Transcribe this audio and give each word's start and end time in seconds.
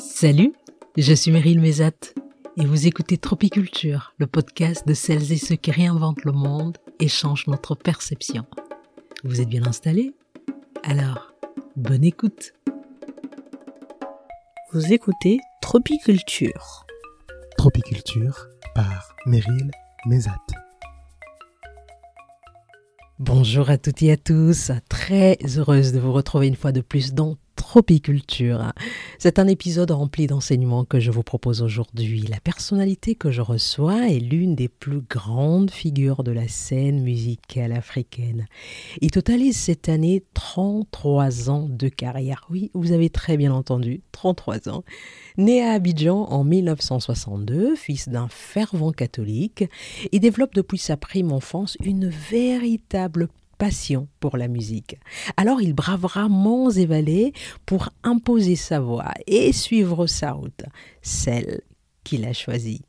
Salut, 0.00 0.54
je 0.96 1.12
suis 1.12 1.30
Meryl 1.30 1.60
Mézat 1.60 1.90
et 2.56 2.64
vous 2.64 2.86
écoutez 2.86 3.18
Tropiculture, 3.18 4.14
le 4.16 4.26
podcast 4.26 4.88
de 4.88 4.94
celles 4.94 5.30
et 5.30 5.36
ceux 5.36 5.56
qui 5.56 5.70
réinventent 5.70 6.24
le 6.24 6.32
monde 6.32 6.78
et 7.00 7.08
changent 7.08 7.46
notre 7.48 7.74
perception. 7.74 8.46
Vous 9.24 9.42
êtes 9.42 9.50
bien 9.50 9.66
installés? 9.66 10.14
Alors, 10.84 11.34
bonne 11.76 12.02
écoute. 12.02 12.54
Vous 14.72 14.90
écoutez 14.90 15.38
Tropiculture. 15.60 16.86
Tropiculture 17.58 18.48
par 18.74 19.14
Meryl 19.26 19.70
Mézat. 20.06 20.34
Bonjour 23.18 23.68
à 23.68 23.76
toutes 23.76 24.00
et 24.00 24.12
à 24.12 24.16
tous, 24.16 24.72
très 24.88 25.36
heureuse 25.58 25.92
de 25.92 26.00
vous 26.00 26.14
retrouver 26.14 26.46
une 26.46 26.56
fois 26.56 26.72
de 26.72 26.80
plus 26.80 27.12
dans 27.12 27.36
Tropiculture. 27.70 28.72
C'est 29.20 29.38
un 29.38 29.46
épisode 29.46 29.92
rempli 29.92 30.26
d'enseignements 30.26 30.84
que 30.84 30.98
je 30.98 31.12
vous 31.12 31.22
propose 31.22 31.62
aujourd'hui. 31.62 32.22
La 32.22 32.40
personnalité 32.40 33.14
que 33.14 33.30
je 33.30 33.42
reçois 33.42 34.08
est 34.08 34.18
l'une 34.18 34.56
des 34.56 34.66
plus 34.66 35.02
grandes 35.02 35.70
figures 35.70 36.24
de 36.24 36.32
la 36.32 36.48
scène 36.48 37.00
musicale 37.00 37.70
africaine. 37.70 38.48
Il 39.00 39.12
totalise 39.12 39.56
cette 39.56 39.88
année 39.88 40.24
33 40.34 41.48
ans 41.48 41.68
de 41.70 41.86
carrière. 41.86 42.44
Oui, 42.50 42.72
vous 42.74 42.90
avez 42.90 43.08
très 43.08 43.36
bien 43.36 43.52
entendu, 43.54 44.00
33 44.10 44.68
ans. 44.68 44.82
Né 45.38 45.62
à 45.62 45.70
Abidjan 45.70 46.24
en 46.24 46.42
1962, 46.42 47.76
fils 47.76 48.08
d'un 48.08 48.26
fervent 48.26 48.90
catholique, 48.90 49.62
il 50.10 50.18
développe 50.18 50.54
depuis 50.54 50.78
sa 50.78 50.96
prime 50.96 51.30
enfance 51.30 51.76
une 51.84 52.08
véritable 52.08 53.28
passion 53.60 54.08
pour 54.20 54.38
la 54.38 54.48
musique. 54.48 54.96
Alors 55.36 55.60
il 55.60 55.74
bravera 55.74 56.30
monts 56.30 56.70
et 56.70 56.86
vallées 56.86 57.34
pour 57.66 57.90
imposer 58.02 58.56
sa 58.56 58.80
voix 58.80 59.12
et 59.26 59.52
suivre 59.52 60.06
sa 60.06 60.32
route, 60.32 60.64
celle 61.02 61.60
qu'il 62.02 62.24
a 62.24 62.32
choisie. 62.32 62.80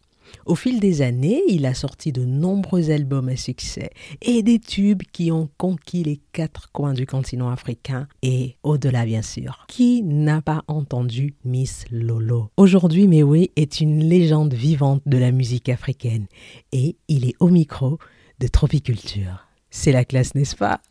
Au 0.46 0.56
fil 0.56 0.80
des 0.80 1.02
années, 1.02 1.42
il 1.50 1.66
a 1.66 1.74
sorti 1.74 2.14
de 2.14 2.24
nombreux 2.24 2.90
albums 2.90 3.28
à 3.28 3.36
succès 3.36 3.90
et 4.22 4.44
des 4.44 4.60
tubes 4.60 5.04
qui 5.12 5.30
ont 5.30 5.50
conquis 5.58 6.04
les 6.04 6.22
quatre 6.32 6.72
coins 6.72 6.94
du 6.94 7.06
continent 7.06 7.50
africain 7.50 8.08
et 8.22 8.56
au-delà 8.64 9.04
bien 9.04 9.22
sûr. 9.22 9.66
Qui 9.68 10.04
n'a 10.04 10.42
pas 10.42 10.64
entendu 10.68 11.36
Miss 11.44 11.84
Lolo? 11.92 12.50
Aujourd'hui, 12.56 13.10
Mewe 13.10 13.50
est 13.58 13.82
une 13.82 14.06
légende 14.06 14.54
vivante 14.54 15.02
de 15.06 15.18
la 15.18 15.34
musique 15.34 15.68
africaine 15.68 16.28
et 16.72 16.96
il 17.10 17.28
est 17.28 17.36
au 17.42 17.50
micro 17.50 18.00
de 18.40 18.48
Tropiculture. 18.48 19.51
C'est 19.74 19.94
la 19.94 20.04
classe, 20.04 20.36
n'est-ce 20.36 20.56
pas? 20.58 20.82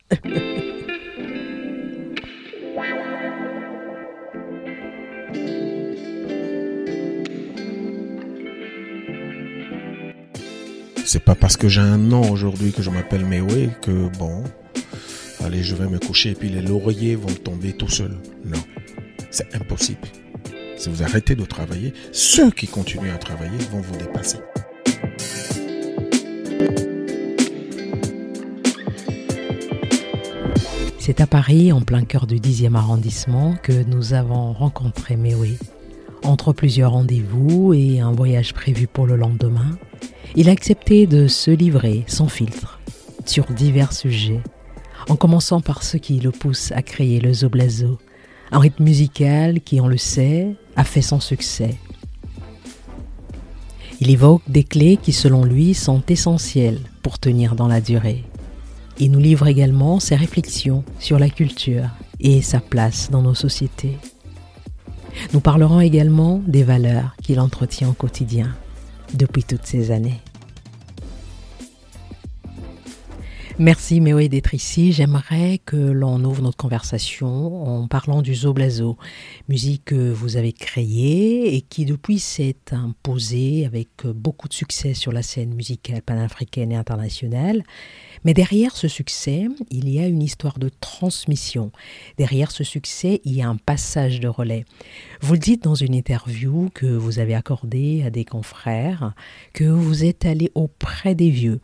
C'est 11.04 11.22
pas 11.22 11.34
parce 11.34 11.58
que 11.58 11.68
j'ai 11.68 11.80
un 11.82 11.98
nom 11.98 12.30
aujourd'hui 12.30 12.72
que 12.72 12.80
je 12.80 12.88
m'appelle 12.88 13.26
Mewe 13.26 13.68
que 13.82 14.08
bon, 14.16 14.44
allez, 15.44 15.62
je 15.62 15.74
vais 15.74 15.86
me 15.86 15.98
coucher 15.98 16.30
et 16.30 16.34
puis 16.34 16.48
les 16.48 16.62
lauriers 16.62 17.16
vont 17.16 17.34
tomber 17.34 17.74
tout 17.74 17.88
seuls. 17.88 18.16
Non, 18.46 18.62
c'est 19.30 19.54
impossible. 19.54 20.08
Si 20.78 20.88
vous 20.88 21.02
arrêtez 21.02 21.34
de 21.34 21.44
travailler, 21.44 21.92
ceux 22.12 22.50
qui 22.50 22.66
continuent 22.66 23.12
à 23.12 23.18
travailler 23.18 23.58
vont 23.70 23.82
vous 23.82 23.96
dépasser. 23.98 24.38
C'est 31.02 31.22
à 31.22 31.26
Paris, 31.26 31.72
en 31.72 31.80
plein 31.80 32.04
cœur 32.04 32.26
du 32.26 32.36
10e 32.36 32.74
arrondissement, 32.74 33.54
que 33.62 33.72
nous 33.84 34.12
avons 34.12 34.52
rencontré 34.52 35.16
Mewe. 35.16 35.56
Entre 36.24 36.52
plusieurs 36.52 36.92
rendez-vous 36.92 37.72
et 37.72 38.00
un 38.00 38.12
voyage 38.12 38.52
prévu 38.52 38.86
pour 38.86 39.06
le 39.06 39.16
lendemain, 39.16 39.78
il 40.36 40.50
a 40.50 40.52
accepté 40.52 41.06
de 41.06 41.26
se 41.26 41.50
livrer 41.50 42.04
sans 42.06 42.28
filtre 42.28 42.80
sur 43.24 43.46
divers 43.46 43.94
sujets, 43.94 44.42
en 45.08 45.16
commençant 45.16 45.62
par 45.62 45.84
ce 45.84 45.96
qui 45.96 46.20
le 46.20 46.32
pousse 46.32 46.70
à 46.72 46.82
créer 46.82 47.18
le 47.18 47.32
Zoblazo, 47.32 47.98
un 48.52 48.58
rythme 48.58 48.84
musical 48.84 49.62
qui, 49.62 49.80
on 49.80 49.88
le 49.88 49.96
sait, 49.96 50.54
a 50.76 50.84
fait 50.84 51.00
son 51.00 51.18
succès. 51.18 51.76
Il 54.00 54.10
évoque 54.10 54.42
des 54.48 54.64
clés 54.64 54.98
qui, 54.98 55.12
selon 55.12 55.44
lui, 55.44 55.72
sont 55.72 56.02
essentielles 56.10 56.80
pour 57.02 57.18
tenir 57.18 57.54
dans 57.54 57.68
la 57.68 57.80
durée. 57.80 58.29
Il 58.98 59.12
nous 59.12 59.18
livre 59.18 59.46
également 59.46 60.00
ses 60.00 60.16
réflexions 60.16 60.84
sur 60.98 61.18
la 61.18 61.30
culture 61.30 61.88
et 62.18 62.42
sa 62.42 62.60
place 62.60 63.10
dans 63.10 63.22
nos 63.22 63.34
sociétés. 63.34 63.96
Nous 65.32 65.40
parlerons 65.40 65.80
également 65.80 66.42
des 66.46 66.62
valeurs 66.62 67.14
qu'il 67.22 67.40
entretient 67.40 67.88
au 67.88 67.94
quotidien 67.94 68.54
depuis 69.14 69.44
toutes 69.44 69.66
ces 69.66 69.90
années. 69.90 70.20
Merci 73.62 74.00
Méoé 74.00 74.30
d'être 74.30 74.54
ici. 74.54 74.90
J'aimerais 74.90 75.58
que 75.58 75.76
l'on 75.76 76.24
ouvre 76.24 76.40
notre 76.40 76.56
conversation 76.56 77.62
en 77.62 77.88
parlant 77.88 78.22
du 78.22 78.34
Zoblazo, 78.34 78.96
musique 79.50 79.84
que 79.84 80.10
vous 80.10 80.38
avez 80.38 80.54
créée 80.54 81.54
et 81.54 81.60
qui 81.60 81.84
depuis 81.84 82.20
s'est 82.20 82.56
imposée 82.70 83.66
avec 83.66 84.06
beaucoup 84.06 84.48
de 84.48 84.54
succès 84.54 84.94
sur 84.94 85.12
la 85.12 85.20
scène 85.20 85.52
musicale 85.52 86.00
panafricaine 86.00 86.72
et 86.72 86.76
internationale. 86.76 87.62
Mais 88.24 88.32
derrière 88.32 88.74
ce 88.74 88.88
succès, 88.88 89.46
il 89.70 89.90
y 89.90 89.98
a 89.98 90.06
une 90.06 90.22
histoire 90.22 90.58
de 90.58 90.70
transmission. 90.80 91.70
Derrière 92.16 92.52
ce 92.52 92.64
succès, 92.64 93.20
il 93.24 93.34
y 93.34 93.42
a 93.42 93.48
un 93.50 93.56
passage 93.56 94.20
de 94.20 94.28
relais. 94.28 94.64
Vous 95.20 95.34
le 95.34 95.38
dites 95.38 95.64
dans 95.64 95.74
une 95.74 95.94
interview 95.94 96.70
que 96.72 96.86
vous 96.86 97.18
avez 97.18 97.34
accordée 97.34 98.04
à 98.06 98.10
des 98.10 98.24
confrères, 98.24 99.12
que 99.52 99.64
vous 99.64 100.02
êtes 100.02 100.24
allé 100.24 100.50
auprès 100.54 101.14
des 101.14 101.28
vieux 101.28 101.60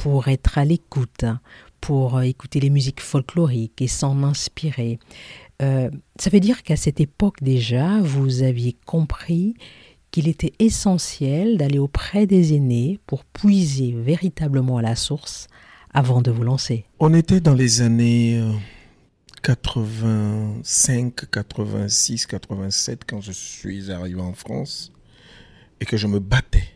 pour 0.00 0.28
être 0.28 0.56
à 0.56 0.64
l'écoute, 0.64 1.26
pour 1.82 2.22
écouter 2.22 2.58
les 2.58 2.70
musiques 2.70 3.02
folkloriques 3.02 3.82
et 3.82 3.86
s'en 3.86 4.22
inspirer. 4.22 4.98
Euh, 5.60 5.90
ça 6.18 6.30
veut 6.30 6.40
dire 6.40 6.62
qu'à 6.62 6.76
cette 6.76 7.00
époque 7.00 7.42
déjà, 7.42 8.00
vous 8.00 8.42
aviez 8.42 8.78
compris 8.86 9.52
qu'il 10.10 10.26
était 10.26 10.54
essentiel 10.58 11.58
d'aller 11.58 11.78
auprès 11.78 12.26
des 12.26 12.54
aînés 12.54 12.98
pour 13.06 13.26
puiser 13.26 13.92
véritablement 13.92 14.78
à 14.78 14.82
la 14.82 14.96
source 14.96 15.48
avant 15.92 16.22
de 16.22 16.30
vous 16.30 16.44
lancer 16.44 16.86
On 16.98 17.12
était 17.12 17.42
dans 17.42 17.52
les 17.52 17.82
années 17.82 18.42
85, 19.42 21.30
86, 21.30 22.24
87 22.24 23.02
quand 23.06 23.20
je 23.20 23.32
suis 23.32 23.92
arrivé 23.92 24.22
en 24.22 24.32
France 24.32 24.92
et 25.78 25.84
que 25.84 25.98
je 25.98 26.06
me 26.06 26.20
battais 26.20 26.70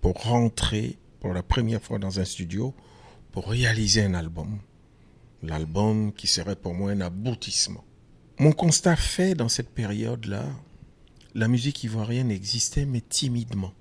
pour 0.00 0.24
rentrer 0.24 0.98
pour 1.22 1.32
la 1.32 1.44
première 1.44 1.80
fois 1.80 2.00
dans 2.00 2.18
un 2.18 2.24
studio 2.24 2.74
pour 3.30 3.48
réaliser 3.48 4.02
un 4.02 4.14
album. 4.14 4.58
L'album 5.44 6.12
qui 6.12 6.26
serait 6.26 6.56
pour 6.56 6.74
moi 6.74 6.90
un 6.90 7.00
aboutissement. 7.00 7.84
Mon 8.40 8.50
constat 8.50 8.96
fait 8.96 9.36
dans 9.36 9.48
cette 9.48 9.70
période-là, 9.70 10.44
la 11.36 11.46
musique 11.46 11.84
ivoirienne 11.84 12.32
existait 12.32 12.86
mais 12.86 13.02
timidement. 13.02 13.72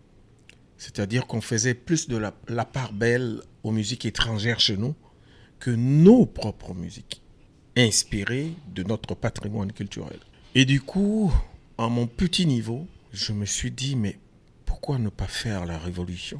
C'est-à-dire 0.77 1.25
qu'on 1.25 1.41
faisait 1.41 1.73
plus 1.73 2.07
de 2.07 2.15
la, 2.15 2.31
la, 2.47 2.63
part 2.63 2.93
belle 2.93 3.41
aux 3.63 3.71
musiques 3.71 4.05
étrangères 4.05 4.59
chez 4.59 4.77
nous 4.77 4.93
que 5.57 5.71
nos 5.71 6.27
propres 6.27 6.75
musiques, 6.75 7.23
inspirées 7.75 8.53
de 8.67 8.83
notre 8.83 9.15
patrimoine 9.15 9.71
culturel. 9.71 10.19
Et 10.53 10.65
du 10.65 10.79
coup, 10.79 11.33
à 11.79 11.87
mon 11.87 12.05
petit 12.05 12.45
niveau, 12.45 12.85
je 13.11 13.33
me 13.33 13.45
suis 13.45 13.71
dit, 13.71 13.95
mais 13.95 14.19
pourquoi 14.67 14.99
ne 14.99 15.09
pas 15.09 15.27
faire 15.27 15.65
la 15.65 15.79
révolution? 15.79 16.39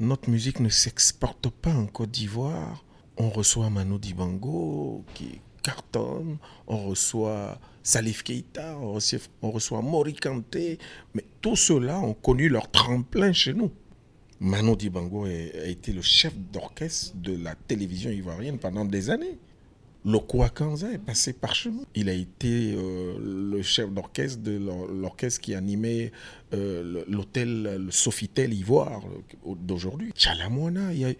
Notre 0.00 0.30
musique 0.30 0.60
ne 0.60 0.68
s'exporte 0.68 1.48
pas 1.48 1.74
en 1.74 1.86
Côte 1.86 2.12
d'Ivoire. 2.12 2.84
On 3.16 3.30
reçoit 3.30 3.68
Manu 3.68 3.98
Dibango 3.98 5.04
qui 5.12 5.40
cartonne, 5.60 6.38
on 6.68 6.84
reçoit 6.86 7.58
Salif 7.82 8.22
Keita, 8.22 8.78
on 8.78 8.92
reçoit, 8.92 9.80
on 9.80 10.04
mais 11.14 11.24
tous 11.40 11.56
ceux-là 11.56 11.98
ont 11.98 12.14
connu 12.14 12.48
leur 12.48 12.70
tremplin 12.70 13.32
chez 13.32 13.54
nous. 13.54 13.72
Manu 14.38 14.76
Dibango 14.76 15.24
a 15.24 15.66
été 15.66 15.92
le 15.92 16.02
chef 16.02 16.32
d'orchestre 16.36 17.16
de 17.16 17.36
la 17.36 17.56
télévision 17.56 18.12
ivoirienne 18.12 18.58
pendant 18.58 18.84
des 18.84 19.10
années. 19.10 19.36
Le 20.04 20.18
Kouakanza 20.18 20.92
est 20.92 20.98
passé 20.98 21.32
par 21.32 21.54
chez 21.54 21.70
nous. 21.70 21.84
Il 21.94 22.08
a 22.08 22.12
été 22.12 22.74
euh, 22.74 23.18
le 23.20 23.62
chef 23.62 23.90
d'orchestre 23.90 24.40
de 24.42 24.56
l'orchestre 24.56 25.40
qui 25.40 25.54
animait 25.54 26.12
euh, 26.54 27.04
l'hôtel 27.08 27.76
le 27.84 27.90
Sofitel 27.90 28.54
Ivoire 28.54 29.02
d'aujourd'hui. 29.44 30.12
Chalamouana, 30.14 30.92
il 30.92 31.16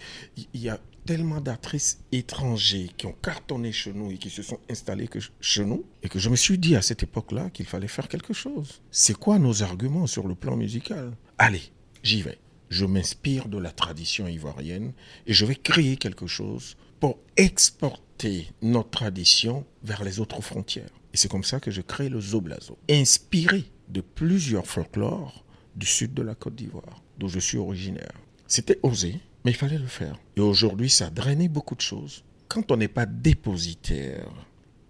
y 0.55 0.69
a, 0.69 0.79
tellement 1.09 1.41
d'actrices 1.41 2.01
étrangères 2.13 2.91
qui 2.99 3.07
ont 3.07 3.15
cartonné 3.23 3.73
chez 3.73 3.95
nous 3.95 4.11
et 4.11 4.19
qui 4.19 4.29
se 4.29 4.43
sont 4.43 4.59
installées 4.69 5.09
chez 5.41 5.65
nous, 5.65 5.87
et 6.03 6.09
que 6.11 6.19
je 6.19 6.29
me 6.29 6.37
suis 6.37 6.59
dit 6.59 6.77
à 6.77 6.83
cette 6.83 7.03
époque-là 7.03 7.49
qu'il 7.49 7.65
fallait 7.65 7.89
faire 7.89 8.09
quelque 8.09 8.35
chose. 8.35 8.83
C'est 8.91 9.17
quoi 9.17 9.39
nos 9.39 9.63
arguments 9.63 10.07
sur 10.07 10.29
le 10.29 10.35
plan 10.35 10.55
musical? 10.55 11.17
Allez, 11.39 11.63
j'y 12.03 12.21
vais. 12.21 12.39
Je 12.69 12.85
m'inspire 12.85 13.49
de 13.49 13.57
la 13.57 13.71
tradition 13.71 14.29
ivoirienne 14.29 14.93
et 15.27 15.33
je 15.33 15.47
vais 15.47 15.57
créer 15.57 15.97
quelque 15.97 16.27
chose 16.27 16.77
pour 17.01 17.19
exporter 17.37 18.49
notre 18.63 18.91
tradition 18.91 19.65
vers 19.83 20.05
les 20.05 20.21
autres 20.21 20.41
frontières. 20.41 20.91
Et 21.13 21.17
c'est 21.17 21.31
comme 21.31 21.45
ça 21.45 21.61
que 21.61 21.71
je 21.71 21.81
crée 21.81 22.09
le 22.09 22.21
Zoblazo, 22.21 22.79
inspiré 22.91 23.65
de 23.89 24.01
plusieurs 24.01 24.67
folklores 24.67 25.45
du 25.77 25.87
sud 25.87 26.15
de 26.15 26.23
la 26.23 26.35
Côte 26.35 26.57
d'Ivoire, 26.57 27.03
d'où 27.19 27.29
je 27.29 27.39
suis 27.39 27.59
originaire. 27.59 28.13
C'était 28.47 28.79
osé, 28.83 29.21
mais 29.45 29.53
il 29.53 29.57
fallait 29.57 29.79
le 29.79 29.87
faire. 29.87 30.19
Et 30.37 30.41
aujourd'hui, 30.41 30.91
ça 30.91 31.07
a 31.07 31.11
drainé 31.11 31.49
beaucoup 31.49 31.75
de 31.75 31.81
choses. 31.81 32.25
Quand 32.49 32.73
on 32.73 32.77
n'est 32.77 32.89
pas 32.89 33.07
dépositaire 33.07 34.31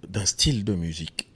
d'un 0.09 0.27
style 0.27 0.65
de 0.65 0.75
musique 0.75 1.29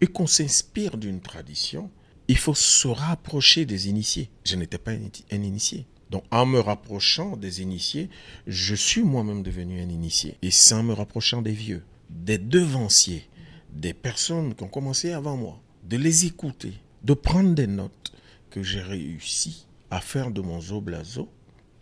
et 0.00 0.06
qu'on 0.06 0.26
s'inspire 0.26 0.96
d'une 0.96 1.20
tradition, 1.20 1.90
il 2.28 2.36
faut 2.36 2.54
se 2.54 2.88
rapprocher 2.88 3.64
des 3.64 3.88
initiés. 3.88 4.30
Je 4.44 4.56
n'étais 4.56 4.78
pas 4.78 4.92
un 4.92 5.42
initié. 5.42 5.86
Donc 6.10 6.24
en 6.30 6.46
me 6.46 6.58
rapprochant 6.58 7.36
des 7.36 7.60
initiés, 7.62 8.08
je 8.46 8.74
suis 8.74 9.02
moi-même 9.02 9.42
devenu 9.42 9.80
un 9.80 9.88
initié. 9.88 10.36
Et 10.42 10.50
sans 10.50 10.82
me 10.82 10.92
rapprochant 10.92 11.42
des 11.42 11.52
vieux, 11.52 11.84
des 12.10 12.38
devanciers, 12.38 13.28
des 13.72 13.92
personnes 13.92 14.54
qui 14.54 14.64
ont 14.64 14.68
commencé 14.68 15.12
avant 15.12 15.36
moi, 15.36 15.60
de 15.84 15.96
les 15.96 16.26
écouter, 16.26 16.72
de 17.04 17.14
prendre 17.14 17.54
des 17.54 17.66
notes, 17.66 18.12
que 18.50 18.62
j'ai 18.62 18.80
réussi 18.80 19.66
à 19.90 20.00
faire 20.00 20.30
de 20.30 20.40
mon 20.40 20.60
zoblazo 20.60 21.28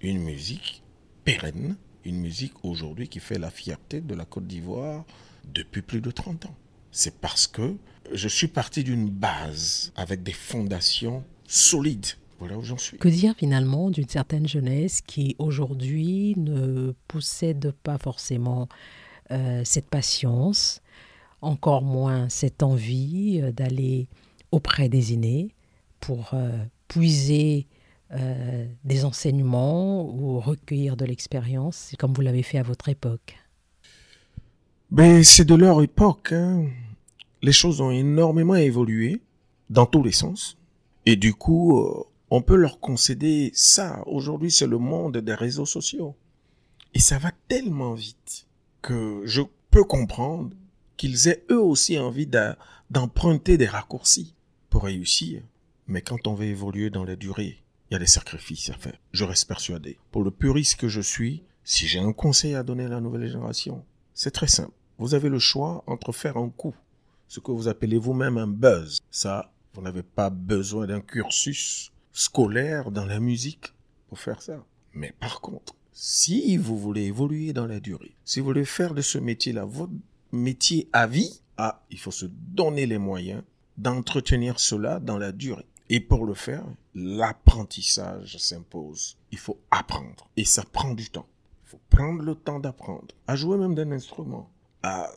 une 0.00 0.18
musique 0.18 0.82
pérenne, 1.24 1.76
une 2.04 2.20
musique 2.20 2.52
aujourd'hui 2.62 3.08
qui 3.08 3.20
fait 3.20 3.38
la 3.38 3.50
fierté 3.50 4.00
de 4.00 4.14
la 4.14 4.24
Côte 4.24 4.46
d'Ivoire 4.46 5.04
depuis 5.44 5.82
plus 5.82 6.00
de 6.00 6.10
30 6.10 6.46
ans. 6.46 6.54
C'est 6.90 7.18
parce 7.20 7.46
que 7.46 7.76
je 8.12 8.28
suis 8.28 8.48
parti 8.48 8.84
d'une 8.84 9.10
base 9.10 9.92
avec 9.96 10.22
des 10.22 10.32
fondations 10.32 11.24
solides. 11.46 12.06
Voilà 12.38 12.58
où 12.58 12.62
j'en 12.62 12.76
suis. 12.76 12.98
Que 12.98 13.08
dire 13.08 13.34
finalement 13.36 13.90
d'une 13.90 14.08
certaine 14.08 14.46
jeunesse 14.46 15.00
qui 15.00 15.36
aujourd'hui 15.38 16.34
ne 16.36 16.92
possède 17.08 17.72
pas 17.82 17.98
forcément 17.98 18.68
euh, 19.30 19.62
cette 19.64 19.88
patience, 19.88 20.82
encore 21.40 21.82
moins 21.82 22.28
cette 22.28 22.62
envie 22.62 23.40
euh, 23.42 23.52
d'aller 23.52 24.08
auprès 24.52 24.88
des 24.88 25.14
aînés 25.14 25.54
pour 26.00 26.30
euh, 26.34 26.50
puiser 26.88 27.66
des 28.84 29.04
enseignements 29.04 30.08
ou 30.08 30.38
recueillir 30.38 30.96
de 30.96 31.04
l'expérience, 31.04 31.92
comme 31.98 32.12
vous 32.12 32.20
l'avez 32.20 32.44
fait 32.44 32.56
à 32.56 32.62
votre 32.62 32.88
époque 32.88 33.36
ben, 34.92 35.24
C'est 35.24 35.44
de 35.44 35.56
leur 35.56 35.82
époque. 35.82 36.30
Hein. 36.30 36.66
Les 37.42 37.50
choses 37.50 37.80
ont 37.80 37.90
énormément 37.90 38.54
évolué 38.54 39.22
dans 39.70 39.86
tous 39.86 40.04
les 40.04 40.12
sens. 40.12 40.56
Et 41.04 41.16
du 41.16 41.34
coup, 41.34 41.84
on 42.30 42.42
peut 42.42 42.56
leur 42.56 42.80
concéder 42.80 43.50
ça. 43.54 44.02
Aujourd'hui, 44.06 44.50
c'est 44.50 44.66
le 44.66 44.78
monde 44.78 45.18
des 45.18 45.34
réseaux 45.34 45.66
sociaux. 45.66 46.16
Et 46.94 46.98
ça 46.98 47.18
va 47.18 47.30
tellement 47.48 47.94
vite 47.94 48.46
que 48.82 49.22
je 49.24 49.42
peux 49.70 49.84
comprendre 49.84 50.56
qu'ils 50.96 51.28
aient 51.28 51.44
eux 51.50 51.60
aussi 51.60 51.98
envie 51.98 52.28
d'emprunter 52.90 53.58
des 53.58 53.66
raccourcis 53.66 54.34
pour 54.70 54.84
réussir. 54.84 55.42
Mais 55.86 56.02
quand 56.02 56.26
on 56.26 56.34
veut 56.34 56.46
évoluer 56.46 56.90
dans 56.90 57.04
la 57.04 57.16
durée, 57.16 57.62
il 57.90 57.94
y 57.94 57.96
a 57.96 58.00
des 58.00 58.06
sacrifices 58.06 58.70
à 58.70 58.74
faire. 58.74 58.98
Je 59.12 59.24
reste 59.24 59.46
persuadé. 59.46 59.98
Pour 60.10 60.24
le 60.24 60.30
puriste 60.30 60.76
que 60.76 60.88
je 60.88 61.00
suis, 61.00 61.42
si 61.62 61.86
j'ai 61.86 62.00
un 62.00 62.12
conseil 62.12 62.54
à 62.54 62.62
donner 62.62 62.86
à 62.86 62.88
la 62.88 63.00
nouvelle 63.00 63.28
génération, 63.28 63.84
c'est 64.14 64.32
très 64.32 64.48
simple. 64.48 64.72
Vous 64.98 65.14
avez 65.14 65.28
le 65.28 65.38
choix 65.38 65.84
entre 65.86 66.12
faire 66.12 66.38
un 66.38 66.48
coup, 66.48 66.74
ce 67.28 67.38
que 67.40 67.52
vous 67.52 67.68
appelez 67.68 67.98
vous-même 67.98 68.38
un 68.38 68.46
buzz. 68.46 69.00
Ça, 69.10 69.52
vous 69.74 69.82
n'avez 69.82 70.02
pas 70.02 70.30
besoin 70.30 70.86
d'un 70.86 71.00
cursus 71.00 71.92
scolaire 72.16 72.90
dans 72.90 73.04
la 73.04 73.20
musique 73.20 73.74
pour 74.08 74.18
faire 74.18 74.40
ça. 74.40 74.64
Mais 74.94 75.12
par 75.20 75.42
contre, 75.42 75.74
si 75.92 76.56
vous 76.56 76.78
voulez 76.78 77.02
évoluer 77.02 77.52
dans 77.52 77.66
la 77.66 77.78
durée, 77.78 78.16
si 78.24 78.40
vous 78.40 78.46
voulez 78.46 78.64
faire 78.64 78.94
de 78.94 79.02
ce 79.02 79.18
métier-là 79.18 79.66
votre 79.66 79.92
métier 80.32 80.88
à 80.94 81.06
vie, 81.06 81.42
ah, 81.58 81.84
il 81.90 81.98
faut 81.98 82.10
se 82.10 82.24
donner 82.26 82.86
les 82.86 82.96
moyens 82.96 83.42
d'entretenir 83.76 84.58
cela 84.58 84.98
dans 84.98 85.18
la 85.18 85.30
durée. 85.30 85.66
Et 85.90 86.00
pour 86.00 86.24
le 86.24 86.32
faire, 86.32 86.64
l'apprentissage 86.94 88.38
s'impose. 88.38 89.18
Il 89.30 89.38
faut 89.38 89.60
apprendre. 89.70 90.30
Et 90.38 90.44
ça 90.44 90.64
prend 90.64 90.94
du 90.94 91.10
temps. 91.10 91.28
Il 91.64 91.68
faut 91.68 91.80
prendre 91.90 92.22
le 92.22 92.34
temps 92.34 92.60
d'apprendre. 92.60 93.14
À 93.26 93.36
jouer 93.36 93.58
même 93.58 93.74
d'un 93.74 93.92
instrument. 93.92 94.50
À, 94.82 95.10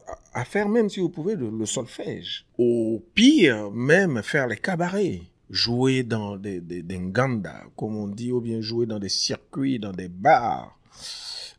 faire 0.46 0.68
même, 0.68 0.90
si 0.90 1.00
vous 1.00 1.10
pouvez, 1.10 1.36
le 1.36 1.66
solfège. 1.66 2.46
Au 2.58 3.02
pire, 3.14 3.72
même 3.72 4.22
faire 4.22 4.48
les 4.48 4.58
cabarets 4.58 5.22
jouer 5.50 6.04
dans 6.04 6.38
des, 6.38 6.62
des, 6.62 7.00
nganda, 7.00 7.64
comme 7.76 7.96
on 7.96 8.08
dit, 8.08 8.32
ou 8.32 8.42
bien 8.42 8.62
jouer 8.62 8.86
dans 8.86 9.00
des 9.00 9.10
circuits, 9.10 9.80
dans 9.80 9.92
des 9.92 10.08
bars, 10.08 10.78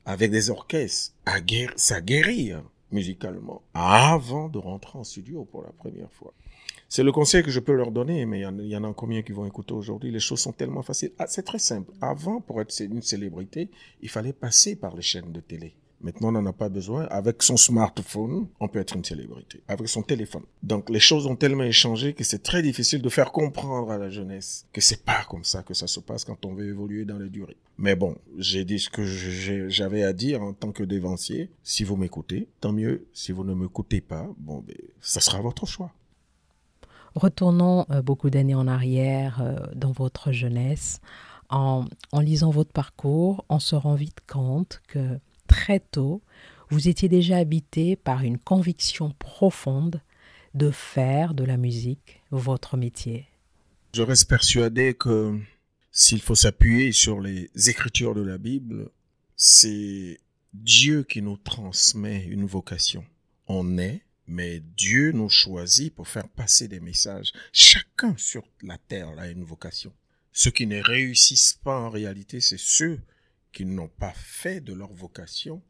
avec 0.04 0.30
des 0.30 0.50
orchestres, 0.50 1.14
à 1.26 1.40
guérir, 1.40 1.72
ça 1.76 2.00
guérit 2.00 2.52
hein, 2.52 2.64
musicalement, 2.92 3.62
avant 3.74 4.48
de 4.48 4.58
rentrer 4.58 4.98
en 4.98 5.04
studio 5.04 5.44
pour 5.44 5.62
la 5.62 5.70
première 5.70 6.10
fois. 6.12 6.32
C'est 6.88 7.04
le 7.04 7.12
conseil 7.12 7.44
que 7.44 7.52
je 7.52 7.60
peux 7.60 7.74
leur 7.74 7.92
donner, 7.92 8.26
mais 8.26 8.40
il 8.40 8.66
y, 8.66 8.76
en 8.76 8.82
a 8.82 8.92
combien 8.92 9.22
qui 9.22 9.30
vont 9.30 9.46
écouter 9.46 9.74
aujourd'hui 9.74 10.10
Les 10.10 10.18
choses 10.18 10.40
sont 10.40 10.52
tellement 10.52 10.82
faciles. 10.82 11.12
Ah, 11.20 11.26
c'est 11.28 11.44
très 11.44 11.60
simple. 11.60 11.92
Avant, 12.00 12.40
pour 12.40 12.60
être 12.60 12.76
une 12.80 13.00
célébrité, 13.00 13.70
il 14.02 14.08
fallait 14.08 14.32
passer 14.32 14.74
par 14.74 14.96
les 14.96 15.02
chaînes 15.02 15.30
de 15.30 15.38
télé. 15.38 15.76
Maintenant, 16.02 16.28
on 16.28 16.32
n'en 16.32 16.46
a 16.46 16.52
pas 16.52 16.70
besoin. 16.70 17.04
Avec 17.10 17.42
son 17.42 17.58
smartphone, 17.58 18.46
on 18.58 18.68
peut 18.68 18.78
être 18.78 18.96
une 18.96 19.04
célébrité. 19.04 19.62
Avec 19.68 19.86
son 19.88 20.02
téléphone. 20.02 20.44
Donc, 20.62 20.88
les 20.88 21.00
choses 21.00 21.26
ont 21.26 21.36
tellement 21.36 21.64
échangé 21.64 22.14
que 22.14 22.24
c'est 22.24 22.42
très 22.42 22.62
difficile 22.62 23.02
de 23.02 23.08
faire 23.10 23.32
comprendre 23.32 23.90
à 23.90 23.98
la 23.98 24.08
jeunesse 24.08 24.66
que 24.72 24.80
c'est 24.80 25.04
pas 25.04 25.24
comme 25.28 25.44
ça 25.44 25.62
que 25.62 25.74
ça 25.74 25.86
se 25.86 26.00
passe 26.00 26.24
quand 26.24 26.46
on 26.46 26.54
veut 26.54 26.68
évoluer 26.68 27.04
dans 27.04 27.18
la 27.18 27.26
durée. 27.26 27.58
Mais 27.76 27.96
bon, 27.96 28.16
j'ai 28.38 28.64
dit 28.64 28.78
ce 28.78 28.88
que 28.88 29.04
j'avais 29.04 30.02
à 30.02 30.14
dire 30.14 30.42
en 30.42 30.54
tant 30.54 30.72
que 30.72 30.82
dévancier. 30.82 31.50
Si 31.62 31.84
vous 31.84 31.96
m'écoutez, 31.96 32.48
tant 32.60 32.72
mieux. 32.72 33.06
Si 33.12 33.32
vous 33.32 33.44
ne 33.44 33.54
m'écoutez 33.54 34.00
pas, 34.00 34.26
bon, 34.38 34.64
ben, 34.66 34.76
ça 35.00 35.20
sera 35.20 35.40
votre 35.42 35.66
choix. 35.66 35.92
Retournons 37.14 37.84
euh, 37.90 38.00
beaucoup 38.00 38.30
d'années 38.30 38.54
en 38.54 38.68
arrière 38.68 39.42
euh, 39.42 39.58
dans 39.74 39.92
votre 39.92 40.32
jeunesse. 40.32 41.00
En, 41.50 41.84
en 42.12 42.20
lisant 42.20 42.50
votre 42.50 42.72
parcours, 42.72 43.44
on 43.48 43.58
se 43.58 43.74
rend 43.74 43.96
vite 43.96 44.20
compte 44.26 44.80
que 44.86 45.18
très 45.50 45.80
tôt, 45.80 46.22
vous 46.70 46.88
étiez 46.88 47.08
déjà 47.08 47.36
habité 47.38 47.96
par 47.96 48.22
une 48.22 48.38
conviction 48.38 49.10
profonde 49.18 50.00
de 50.54 50.70
faire 50.70 51.34
de 51.34 51.42
la 51.42 51.56
musique 51.56 52.22
votre 52.30 52.76
métier. 52.76 53.26
Je 53.92 54.02
reste 54.02 54.28
persuadé 54.28 54.94
que 54.94 55.36
s'il 55.90 56.22
faut 56.22 56.36
s'appuyer 56.36 56.92
sur 56.92 57.20
les 57.20 57.50
écritures 57.68 58.14
de 58.14 58.20
la 58.20 58.38
Bible, 58.38 58.90
c'est 59.34 60.20
Dieu 60.54 61.02
qui 61.02 61.20
nous 61.20 61.36
transmet 61.36 62.24
une 62.24 62.46
vocation. 62.46 63.04
On 63.48 63.76
est, 63.78 64.02
mais 64.28 64.62
Dieu 64.76 65.10
nous 65.10 65.28
choisit 65.28 65.92
pour 65.92 66.06
faire 66.06 66.28
passer 66.28 66.68
des 66.68 66.78
messages. 66.78 67.32
Chacun 67.52 68.14
sur 68.16 68.44
la 68.62 68.78
terre 68.78 69.18
a 69.18 69.26
une 69.26 69.42
vocation. 69.42 69.92
Ceux 70.32 70.52
qui 70.52 70.68
ne 70.68 70.80
réussissent 70.80 71.58
pas 71.64 71.80
en 71.80 71.90
réalité, 71.90 72.40
c'est 72.40 72.60
ceux 72.60 73.00
qui 73.52 73.64
n'ont 73.64 73.88
pas 73.88 74.12
fait 74.12 74.60
de 74.60 74.72
leur 74.72 74.92
vocation 74.92 75.62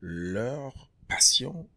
leur 0.00 0.90
passion 1.08 1.68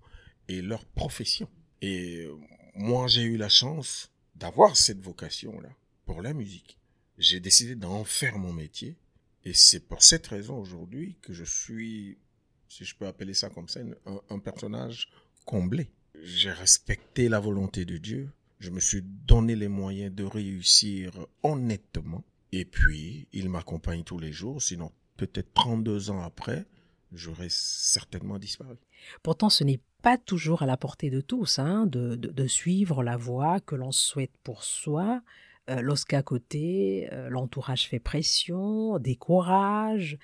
et 0.48 0.62
leur 0.62 0.86
profession. 0.86 1.50
Et 1.82 2.28
moi, 2.76 3.08
j'ai 3.08 3.24
eu 3.24 3.38
la 3.38 3.50
chance 3.50 4.12
d'avoir 4.36 4.78
cette 4.78 5.02
vocation-là 5.02 5.70
pour 6.06 6.22
la 6.22 6.34
musique. 6.34 6.80
J'ai 7.18 7.40
décidé 7.40 7.76
d'en 7.76 8.04
faire 8.04 8.38
mon 8.38 8.54
métier. 8.54 8.98
Et 9.44 9.54
c'est 9.54 9.80
pour 9.80 10.04
cette 10.04 10.28
raison 10.28 10.58
aujourd'hui 10.58 11.18
que 11.22 11.34
je 11.34 11.44
suis, 11.44 12.20
si 12.68 12.86
je 12.86 12.96
peux 12.96 13.08
appeler 13.08 13.34
ça 13.34 13.50
comme 13.50 13.68
ça, 13.68 13.80
un, 14.06 14.22
un 14.30 14.40
personnage 14.40 15.10
comblé. 15.46 15.92
J'ai 16.22 16.52
respecté 16.52 17.28
la 17.28 17.40
volonté 17.40 17.86
de 17.86 17.98
Dieu. 17.98 18.30
Je 18.60 18.70
me 18.70 18.80
suis 18.80 19.02
donné 19.02 19.56
les 19.56 19.68
moyens 19.68 20.14
de 20.14 20.24
réussir 20.24 21.26
honnêtement. 21.42 22.24
Et 22.52 22.66
puis, 22.66 23.28
il 23.34 23.50
m'accompagne 23.50 24.04
tous 24.04 24.20
les 24.20 24.32
jours. 24.32 24.62
Sinon, 24.62 24.92
peut-être 25.28 25.54
32 25.54 26.10
ans 26.10 26.22
après, 26.22 26.66
j'aurais 27.14 27.50
certainement 27.50 28.40
disparu. 28.40 28.76
Pourtant, 29.22 29.52
ce 29.52 29.64
n'est 29.64 29.80
pas 30.02 30.18
toujours 30.18 30.64
à 30.64 30.66
la 30.66 30.78
portée 30.78 31.12
de 31.12 31.22
tous 31.22 31.60
hein, 31.60 31.86
de, 31.86 32.16
de, 32.16 32.48
suivre 32.48 33.04
la 33.04 33.18
voie 33.18 33.60
que 33.60 33.76
l'on 33.76 33.92
souhaite 33.92 34.32
pour 34.44 34.64
soi. 34.64 35.22
Euh, 35.70 35.82
lorsqu'à 35.82 36.24
côté, 36.24 37.08
euh, 37.12 37.30
l'entourage 37.30 37.88
fait 37.88 38.00
pression, 38.00 38.98
décourage 38.98 40.18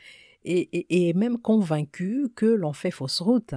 et, 0.46 0.62
et, 0.74 1.10
et 1.10 1.14
même 1.14 1.38
convaincu 1.38 2.30
que 2.36 2.48
l'on 2.48 2.74
fait 2.74 2.90
fausse 2.90 3.22
route. 3.22 3.54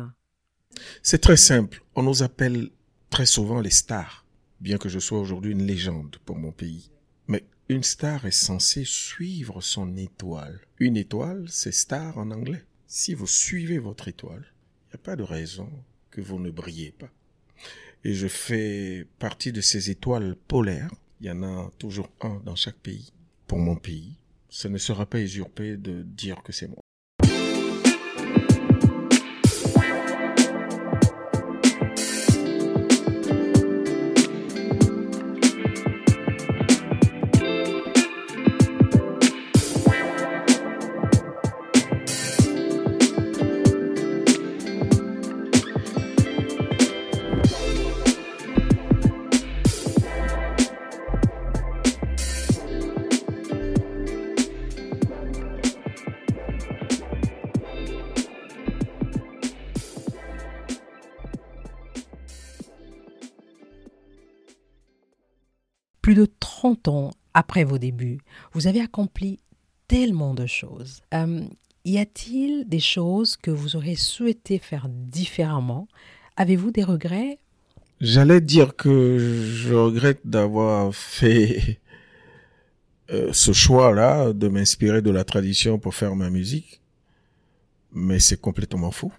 C'est 1.02 1.22
très 1.22 1.38
simple. 1.38 1.82
On 1.94 2.02
nous 2.02 2.22
appelle 2.22 2.68
très 3.08 3.26
souvent 3.26 3.62
les 3.62 3.70
stars, 3.70 4.26
bien 4.60 4.76
que 4.76 4.90
je 4.90 4.98
sois 4.98 5.18
aujourd'hui 5.18 5.52
une 5.52 5.66
légende 5.66 6.16
pour 6.26 6.36
mon 6.36 6.52
pays. 6.52 6.90
Mais 7.28 7.44
une 7.70 7.84
star 7.84 8.26
est 8.26 8.32
censée 8.32 8.84
suivre 8.84 9.60
son 9.60 9.96
étoile. 9.96 10.60
Une 10.80 10.96
étoile, 10.96 11.46
c'est 11.48 11.70
star 11.70 12.18
en 12.18 12.32
anglais. 12.32 12.64
Si 12.88 13.14
vous 13.14 13.28
suivez 13.28 13.78
votre 13.78 14.08
étoile, 14.08 14.44
il 14.44 14.88
n'y 14.88 15.00
a 15.00 15.04
pas 15.04 15.14
de 15.14 15.22
raison 15.22 15.70
que 16.10 16.20
vous 16.20 16.40
ne 16.40 16.50
brillez 16.50 16.90
pas. 16.90 17.12
Et 18.02 18.12
je 18.12 18.26
fais 18.26 19.06
partie 19.20 19.52
de 19.52 19.60
ces 19.60 19.88
étoiles 19.88 20.34
polaires. 20.48 20.90
Il 21.20 21.28
y 21.28 21.30
en 21.30 21.44
a 21.44 21.70
toujours 21.78 22.10
un 22.22 22.42
dans 22.44 22.56
chaque 22.56 22.78
pays. 22.78 23.12
Pour 23.46 23.58
mon 23.58 23.76
pays, 23.76 24.16
ce 24.48 24.66
ne 24.66 24.78
sera 24.78 25.06
pas 25.06 25.20
usurpé 25.20 25.76
de 25.76 26.02
dire 26.02 26.42
que 26.42 26.50
c'est 26.50 26.66
moi. 26.66 26.80
30 66.60 66.88
ans 66.88 67.10
après 67.32 67.64
vos 67.64 67.78
débuts, 67.78 68.18
vous 68.52 68.66
avez 68.66 68.82
accompli 68.82 69.38
tellement 69.88 70.34
de 70.34 70.44
choses. 70.44 71.00
Euh, 71.14 71.40
y 71.86 71.96
a-t-il 71.96 72.68
des 72.68 72.80
choses 72.80 73.38
que 73.38 73.50
vous 73.50 73.76
auriez 73.76 73.96
souhaité 73.96 74.58
faire 74.58 74.86
différemment? 74.90 75.88
Avez-vous 76.36 76.70
des 76.70 76.84
regrets? 76.84 77.38
J'allais 78.02 78.42
dire 78.42 78.76
que 78.76 79.16
je 79.18 79.72
regrette 79.72 80.20
d'avoir 80.26 80.94
fait 80.94 81.80
euh, 83.10 83.30
ce 83.32 83.54
choix-là 83.54 84.34
de 84.34 84.48
m'inspirer 84.48 85.00
de 85.00 85.10
la 85.10 85.24
tradition 85.24 85.78
pour 85.78 85.94
faire 85.94 86.14
ma 86.14 86.28
musique, 86.28 86.82
mais 87.90 88.20
c'est 88.20 88.38
complètement 88.38 88.90
faux. 88.90 89.12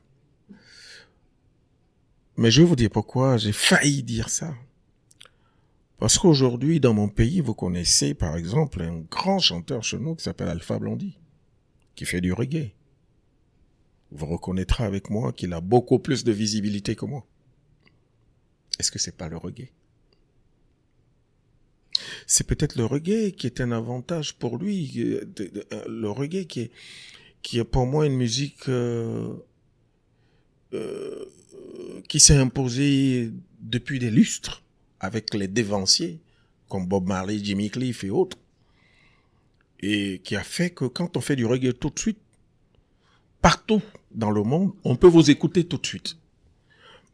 Mais 2.37 2.51
je 2.51 2.61
vais 2.61 2.67
vous 2.67 2.75
dire 2.75 2.91
pourquoi 2.91 3.37
j'ai 3.37 3.51
failli 3.51 4.03
dire 4.03 4.29
ça. 4.29 4.53
Parce 6.01 6.17
qu'aujourd'hui, 6.17 6.79
dans 6.79 6.95
mon 6.95 7.09
pays, 7.09 7.41
vous 7.41 7.53
connaissez 7.53 8.15
par 8.15 8.35
exemple 8.35 8.81
un 8.81 9.01
grand 9.01 9.37
chanteur 9.37 9.83
chez 9.83 9.99
nous 9.99 10.15
qui 10.15 10.23
s'appelle 10.23 10.47
Alpha 10.47 10.79
Blondie, 10.79 11.19
qui 11.93 12.05
fait 12.05 12.21
du 12.21 12.33
reggae. 12.33 12.71
Vous 14.09 14.25
reconnaîtrez 14.25 14.83
avec 14.83 15.11
moi 15.11 15.31
qu'il 15.31 15.53
a 15.53 15.61
beaucoup 15.61 15.99
plus 15.99 16.23
de 16.23 16.31
visibilité 16.31 16.95
que 16.95 17.05
moi. 17.05 17.23
Est-ce 18.79 18.89
que 18.89 18.97
c'est 18.97 19.15
pas 19.15 19.29
le 19.29 19.37
reggae? 19.37 19.69
C'est 22.25 22.47
peut-être 22.47 22.77
le 22.77 22.85
reggae 22.85 23.29
qui 23.35 23.45
est 23.45 23.61
un 23.61 23.71
avantage 23.71 24.33
pour 24.33 24.57
lui, 24.57 24.91
euh, 24.97 25.23
euh, 25.39 25.85
le 25.87 26.09
reggae 26.09 26.47
qui 26.47 26.61
est, 26.61 26.71
qui 27.43 27.59
est 27.59 27.63
pour 27.63 27.85
moi 27.85 28.07
une 28.07 28.17
musique 28.17 28.67
euh, 28.69 29.35
qui 32.09 32.19
s'est 32.19 32.37
imposée 32.37 33.31
depuis 33.59 33.99
des 33.99 34.09
lustres 34.09 34.63
avec 35.01 35.33
les 35.33 35.47
dévanciers 35.47 36.21
comme 36.69 36.87
Bob 36.87 37.05
Marley, 37.05 37.39
Jimmy 37.43 37.69
Cliff 37.69 38.05
et 38.05 38.09
autres. 38.09 38.37
Et 39.81 40.21
qui 40.23 40.35
a 40.35 40.43
fait 40.43 40.69
que 40.69 40.85
quand 40.85 41.17
on 41.17 41.21
fait 41.21 41.35
du 41.35 41.45
reggae 41.45 41.73
tout 41.73 41.89
de 41.89 41.99
suite, 41.99 42.19
partout 43.41 43.81
dans 44.11 44.29
le 44.29 44.43
monde, 44.43 44.71
on 44.85 44.95
peut 44.95 45.07
vous 45.07 45.31
écouter 45.31 45.65
tout 45.65 45.77
de 45.77 45.85
suite. 45.85 46.15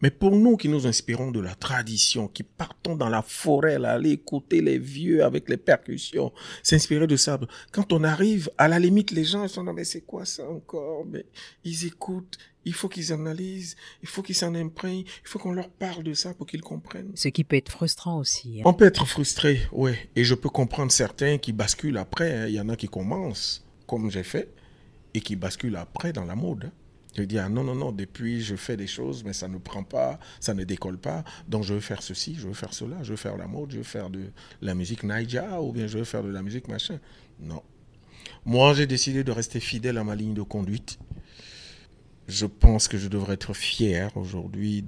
Mais 0.01 0.11
pour 0.11 0.31
nous 0.31 0.57
qui 0.57 0.69
nous 0.69 0.85
inspirons 0.85 1.31
de 1.31 1.39
la 1.39 1.55
tradition, 1.55 2.27
qui 2.27 2.43
partons 2.43 2.95
dans 2.95 3.09
la 3.09 3.21
forêt, 3.21 3.79
là, 3.79 3.93
aller 3.93 4.11
écouter 4.11 4.61
les 4.61 4.77
vieux 4.77 5.23
avec 5.23 5.49
les 5.49 5.57
percussions, 5.57 6.31
s'inspirer 6.61 7.07
de 7.07 7.15
ça, 7.15 7.39
quand 7.71 7.91
on 7.93 8.03
arrive, 8.03 8.49
à 8.57 8.67
la 8.67 8.77
limite, 8.77 9.11
les 9.11 9.23
gens 9.23 9.43
ils 9.43 9.49
sont 9.49 9.63
là, 9.63 9.73
mais 9.73 9.83
c'est 9.83 10.01
quoi 10.01 10.25
ça 10.25 10.47
encore? 10.47 11.05
Mais 11.05 11.25
ils 11.63 11.85
écoutent, 11.85 12.37
il 12.63 12.73
faut 12.73 12.89
qu'ils 12.89 13.11
analysent, 13.11 13.75
il 14.03 14.07
faut 14.07 14.21
qu'ils 14.21 14.35
s'en 14.35 14.53
imprègnent, 14.53 15.05
il 15.05 15.27
faut 15.27 15.39
qu'on 15.39 15.53
leur 15.53 15.69
parle 15.69 16.03
de 16.03 16.13
ça 16.13 16.33
pour 16.33 16.45
qu'ils 16.45 16.61
comprennent. 16.61 17.11
Ce 17.15 17.29
qui 17.29 17.43
peut 17.43 17.55
être 17.55 17.71
frustrant 17.71 18.19
aussi. 18.19 18.59
Hein. 18.59 18.63
On 18.65 18.73
peut 18.73 18.85
être 18.85 19.05
frustré, 19.07 19.61
ouais, 19.71 20.09
et 20.15 20.23
je 20.23 20.35
peux 20.35 20.49
comprendre 20.49 20.91
certains 20.91 21.37
qui 21.37 21.53
basculent 21.53 21.97
après. 21.97 22.33
Hein. 22.33 22.47
Il 22.47 22.53
y 22.53 22.59
en 22.59 22.69
a 22.69 22.75
qui 22.75 22.87
commencent, 22.87 23.65
comme 23.87 24.11
j'ai 24.11 24.23
fait, 24.23 24.53
et 25.13 25.21
qui 25.21 25.35
basculent 25.35 25.77
après 25.77 26.13
dans 26.13 26.25
la 26.25 26.35
mode. 26.35 26.65
Hein. 26.65 26.71
Je 27.17 27.23
dis, 27.23 27.39
ah 27.39 27.49
non, 27.49 27.63
non, 27.63 27.73
non, 27.73 27.91
depuis 27.91 28.41
je 28.41 28.55
fais 28.55 28.77
des 28.77 28.85
choses, 28.85 29.23
mais 29.23 29.33
ça 29.33 29.47
ne 29.47 29.57
prend 29.57 29.83
pas, 29.83 30.19
ça 30.39 30.53
ne 30.53 30.63
décolle 30.63 30.99
pas. 30.99 31.23
Donc 31.47 31.63
je 31.63 31.73
veux 31.73 31.79
faire 31.79 32.03
ceci, 32.03 32.35
je 32.35 32.47
veux 32.47 32.53
faire 32.53 32.73
cela, 32.73 33.01
je 33.01 33.11
veux 33.11 33.17
faire 33.17 33.37
la 33.37 33.47
mode, 33.47 33.71
je 33.71 33.77
veux 33.77 33.83
faire 33.83 34.11
de 34.11 34.31
la 34.61 34.75
musique 34.75 35.03
Naija 35.03 35.61
ou 35.61 35.71
bien 35.71 35.87
je 35.87 35.97
veux 35.97 36.03
faire 36.03 36.23
de 36.23 36.29
la 36.29 36.43
musique 36.43 36.67
machin. 36.67 36.99
Non. 37.39 37.63
Moi, 38.45 38.73
j'ai 38.75 38.85
décidé 38.85 39.23
de 39.23 39.31
rester 39.31 39.59
fidèle 39.59 39.97
à 39.97 40.03
ma 40.03 40.15
ligne 40.15 40.33
de 40.33 40.43
conduite. 40.43 40.99
Je 42.27 42.45
pense 42.45 42.87
que 42.87 42.97
je 42.97 43.07
devrais 43.07 43.33
être 43.33 43.53
fier 43.53 44.15
aujourd'hui 44.15 44.85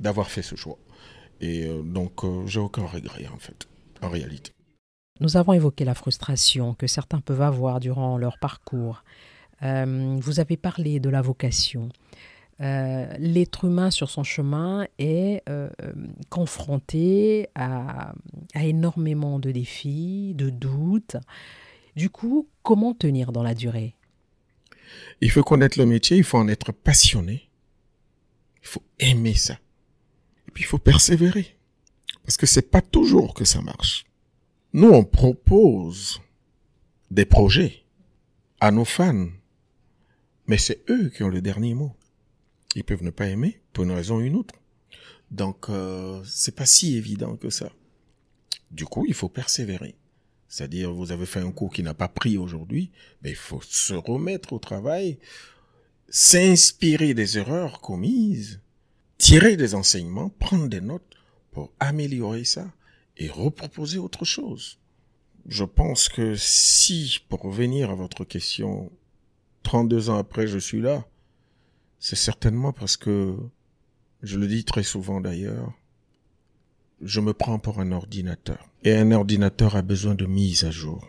d'avoir 0.00 0.30
fait 0.30 0.42
ce 0.42 0.56
choix. 0.56 0.78
Et 1.40 1.66
euh, 1.66 1.82
donc, 1.82 2.24
euh, 2.24 2.46
j'ai 2.46 2.60
aucun 2.60 2.84
regret 2.84 3.26
en 3.32 3.38
fait, 3.38 3.68
en 4.02 4.08
réalité. 4.08 4.52
Nous 5.20 5.36
avons 5.36 5.52
évoqué 5.52 5.84
la 5.84 5.94
frustration 5.94 6.74
que 6.74 6.86
certains 6.86 7.20
peuvent 7.20 7.42
avoir 7.42 7.80
durant 7.80 8.18
leur 8.18 8.38
parcours. 8.38 9.04
Euh, 9.62 10.16
vous 10.20 10.40
avez 10.40 10.56
parlé 10.56 11.00
de 11.00 11.08
la 11.08 11.22
vocation. 11.22 11.88
Euh, 12.60 13.12
l'être 13.18 13.64
humain 13.64 13.90
sur 13.90 14.10
son 14.10 14.22
chemin 14.22 14.86
est 14.98 15.42
euh, 15.48 15.68
confronté 16.28 17.48
à, 17.54 18.14
énormément 18.54 19.38
de 19.38 19.50
défis, 19.50 20.34
de 20.34 20.50
doutes. 20.50 21.16
Du 21.96 22.10
coup, 22.10 22.48
comment 22.62 22.94
tenir 22.94 23.32
dans 23.32 23.42
la 23.42 23.54
durée? 23.54 23.96
Il 25.20 25.30
faut 25.30 25.42
connaître 25.42 25.78
le 25.78 25.86
métier, 25.86 26.16
il 26.16 26.24
faut 26.24 26.38
en 26.38 26.48
être 26.48 26.70
passionné, 26.70 27.48
il 28.62 28.68
faut 28.68 28.82
aimer 29.00 29.34
ça. 29.34 29.54
Et 30.46 30.50
puis 30.52 30.62
il 30.62 30.66
faut 30.66 30.78
persévérer. 30.78 31.56
Parce 32.24 32.36
que 32.36 32.46
c'est 32.46 32.70
pas 32.70 32.80
toujours 32.80 33.34
que 33.34 33.44
ça 33.44 33.60
marche. 33.60 34.04
Nous, 34.72 34.88
on 34.88 35.04
propose 35.04 36.20
des 37.10 37.24
projets 37.24 37.84
à 38.60 38.70
nos 38.70 38.84
fans, 38.84 39.28
mais 40.46 40.58
c'est 40.58 40.82
eux 40.90 41.10
qui 41.10 41.22
ont 41.22 41.28
le 41.28 41.40
dernier 41.40 41.74
mot. 41.74 41.94
Ils 42.74 42.84
peuvent 42.84 43.02
ne 43.02 43.10
pas 43.10 43.28
aimer 43.28 43.60
pour 43.72 43.84
une 43.84 43.92
raison 43.92 44.16
ou 44.16 44.20
une 44.20 44.36
autre. 44.36 44.54
Donc, 45.30 45.68
euh, 45.68 46.22
c'est 46.24 46.54
pas 46.54 46.66
si 46.66 46.96
évident 46.96 47.36
que 47.36 47.50
ça. 47.50 47.72
Du 48.70 48.84
coup, 48.84 49.04
il 49.06 49.14
faut 49.14 49.28
persévérer. 49.28 49.94
C'est-à-dire, 50.48 50.92
vous 50.92 51.12
avez 51.12 51.26
fait 51.26 51.40
un 51.40 51.50
cours 51.50 51.72
qui 51.72 51.82
n'a 51.82 51.94
pas 51.94 52.08
pris 52.08 52.38
aujourd'hui, 52.38 52.90
mais 53.22 53.30
il 53.30 53.36
faut 53.36 53.60
se 53.60 53.94
remettre 53.94 54.52
au 54.52 54.58
travail, 54.58 55.18
s'inspirer 56.08 57.14
des 57.14 57.38
erreurs 57.38 57.80
commises, 57.80 58.60
tirer 59.18 59.56
des 59.56 59.74
enseignements, 59.74 60.28
prendre 60.28 60.68
des 60.68 60.80
notes 60.80 61.16
pour 61.50 61.72
améliorer 61.80 62.44
ça 62.44 62.72
et 63.16 63.28
reproposer 63.28 63.98
autre 63.98 64.24
chose. 64.24 64.78
Je 65.46 65.64
pense 65.64 66.08
que 66.08 66.34
si, 66.36 67.18
pour 67.28 67.40
revenir 67.40 67.90
à 67.90 67.94
votre 67.94 68.24
question 68.24 68.90
32 69.64 70.10
ans 70.10 70.18
après, 70.18 70.46
je 70.46 70.58
suis 70.58 70.80
là, 70.80 71.04
c'est 71.98 72.16
certainement 72.16 72.72
parce 72.72 72.96
que, 72.96 73.36
je 74.22 74.38
le 74.38 74.46
dis 74.46 74.64
très 74.64 74.84
souvent 74.84 75.20
d'ailleurs, 75.20 75.72
je 77.00 77.20
me 77.20 77.34
prends 77.34 77.58
pour 77.58 77.80
un 77.80 77.90
ordinateur. 77.90 78.68
Et 78.84 78.94
un 78.94 79.10
ordinateur 79.10 79.74
a 79.74 79.82
besoin 79.82 80.14
de 80.14 80.26
mise 80.26 80.64
à 80.64 80.70
jour. 80.70 81.08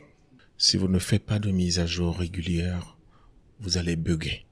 Si 0.57 0.77
vous 0.77 0.87
ne 0.87 0.99
faites 0.99 1.25
pas 1.25 1.39
de 1.39 1.51
mise 1.51 1.79
à 1.79 1.85
jour 1.85 2.17
régulière, 2.17 2.97
vous 3.59 3.77
allez 3.77 3.95
bugger. 3.95 4.44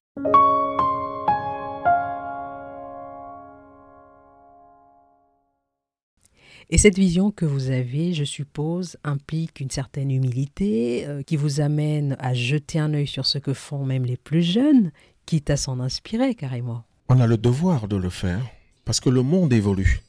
Et 6.70 6.78
cette 6.78 6.98
vision 6.98 7.32
que 7.32 7.46
vous 7.46 7.70
avez, 7.70 8.14
je 8.14 8.24
suppose, 8.24 8.98
implique 9.04 9.60
une 9.60 9.70
certaine 9.70 10.12
humilité 10.12 11.06
euh, 11.08 11.22
qui 11.22 11.36
vous 11.36 11.62
amène 11.62 12.16
à 12.20 12.34
jeter 12.34 12.80
un 12.80 12.94
œil 12.94 13.08
sur 13.08 13.26
ce 13.26 13.38
que 13.38 13.54
font 13.54 13.86
même 13.86 14.06
les 14.06 14.18
plus 14.18 14.42
jeunes, 14.42 14.92
quitte 15.26 15.50
à 15.50 15.58
s'en 15.58 15.80
inspirer 15.80 16.36
carrément. 16.36 16.84
On 17.10 17.20
a 17.20 17.28
le 17.28 17.38
devoir 17.38 17.88
de 17.88 17.96
le 17.96 18.10
faire 18.10 18.46
parce 18.86 19.00
que 19.00 19.10
le 19.10 19.22
monde 19.22 19.54
évolue. 19.54 20.02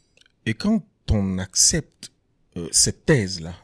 Et 0.47 0.55
quand 0.55 0.85
on 1.11 1.39
accepte 1.39 2.13
euh, 2.57 2.69
cette 2.73 3.05
thèse-là, 3.07 3.55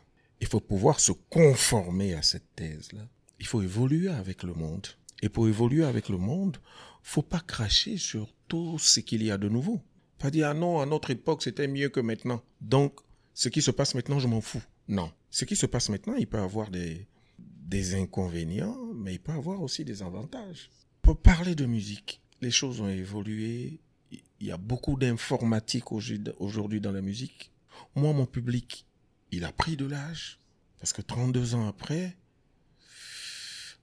il 0.40 0.46
faut 0.46 0.60
pouvoir 0.60 1.00
se 1.00 1.12
conformer 1.12 2.14
à 2.14 2.22
cette 2.22 2.54
thèse-là. 2.56 3.06
Il 3.38 3.46
faut 3.46 3.62
évoluer 3.62 4.08
avec 4.08 4.42
le 4.42 4.54
monde. 4.54 4.86
Et 5.22 5.28
pour 5.28 5.48
évoluer 5.48 5.84
avec 5.84 6.08
le 6.08 6.16
monde, 6.16 6.56
faut 7.02 7.22
pas 7.22 7.40
cracher 7.40 7.96
sur 7.96 8.28
tout 8.48 8.78
ce 8.78 9.00
qu'il 9.00 9.22
y 9.22 9.30
a 9.30 9.38
de 9.38 9.48
nouveau. 9.48 9.80
Pas 10.20 10.30
dire, 10.30 10.48
ah 10.48 10.54
non, 10.54 10.80
à 10.80 10.86
notre 10.86 11.10
époque, 11.10 11.42
c'était 11.42 11.66
mieux 11.66 11.88
que 11.88 11.98
maintenant. 11.98 12.42
Donc, 12.60 13.00
ce 13.32 13.48
qui 13.48 13.62
se 13.62 13.70
passe 13.70 13.94
maintenant, 13.94 14.18
je 14.18 14.28
m'en 14.28 14.42
fous. 14.42 14.62
Non. 14.86 15.10
Ce 15.30 15.46
qui 15.46 15.56
se 15.56 15.64
passe 15.64 15.88
maintenant, 15.88 16.14
il 16.14 16.26
peut 16.26 16.38
avoir 16.38 16.70
des, 16.70 17.06
des 17.38 17.94
inconvénients, 17.94 18.76
mais 18.94 19.14
il 19.14 19.18
peut 19.18 19.32
avoir 19.32 19.62
aussi 19.62 19.82
des 19.82 20.02
avantages. 20.02 20.68
Pour 21.00 21.16
parler 21.16 21.54
de 21.54 21.64
musique, 21.64 22.20
les 22.42 22.50
choses 22.50 22.82
ont 22.82 22.88
évolué. 22.88 23.80
Il 24.12 24.46
y 24.46 24.52
a 24.52 24.58
beaucoup 24.58 24.98
d'informatique 24.98 25.90
aujourd'hui 25.90 26.82
dans 26.82 26.92
la 26.92 27.00
musique. 27.00 27.50
Moi, 27.94 28.12
mon 28.12 28.26
public, 28.26 28.84
il 29.32 29.46
a 29.46 29.52
pris 29.52 29.78
de 29.78 29.86
l'âge. 29.86 30.38
Parce 30.80 30.92
que 30.92 31.00
32 31.00 31.54
ans 31.54 31.66
après, 31.66 32.14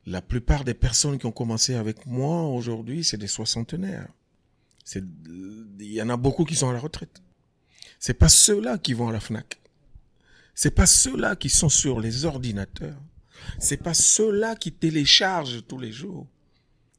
la 0.06 0.22
plupart 0.22 0.66
des 0.66 0.76
personnes 0.76 1.18
qui 1.18 1.26
ont 1.26 1.32
commencé 1.32 1.74
avec 1.74 2.06
moi 2.06 2.44
aujourd'hui, 2.44 3.04
c'est 3.04 3.18
des 3.18 3.28
soixantenaires 3.28 4.08
il 4.96 5.92
y 5.92 6.02
en 6.02 6.10
a 6.10 6.18
beaucoup 6.18 6.46
qui 6.46 6.56
sont 6.56 6.70
à 6.70 6.74
la 6.74 6.80
retraite. 6.80 7.22
C'est 8.00 8.14
pas 8.14 8.30
ceux-là 8.30 8.78
qui 8.78 8.94
vont 8.94 9.10
à 9.10 9.12
la 9.12 9.20
Fnac. 9.20 9.60
C'est 10.56 10.72
pas 10.72 10.88
ceux-là 10.88 11.36
qui 11.36 11.50
sont 11.50 11.70
sur 11.70 12.00
les 12.00 12.26
ordinateurs. 12.26 13.02
C'est 13.60 13.78
pas 13.78 13.94
ceux-là 13.94 14.56
qui 14.56 14.72
téléchargent 14.72 15.66
tous 15.68 15.78
les 15.78 15.92
jours. 15.92 16.28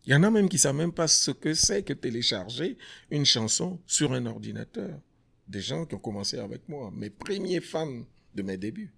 Il 0.07 0.13
y 0.13 0.15
en 0.15 0.23
a 0.23 0.31
même 0.31 0.49
qui 0.49 0.59
savent 0.59 0.77
même 0.77 0.93
pas 0.93 1.09
ce 1.09 1.31
que 1.31 1.55
c'est 1.55 1.83
que 1.83 1.93
télécharger 1.93 2.79
une 3.11 3.27
chanson 3.27 3.81
sur 3.87 4.13
un 4.13 4.27
ordinateur. 4.27 5.01
Des 5.49 5.61
gens 5.61 5.87
qui 5.87 5.95
ont 5.95 6.01
commencé 6.01 6.39
avec 6.39 6.69
moi, 6.69 6.91
mes 6.95 7.11
premiers 7.11 7.61
fans 7.61 8.05
de 8.35 8.43
mes 8.43 8.57
débuts. 8.57 8.93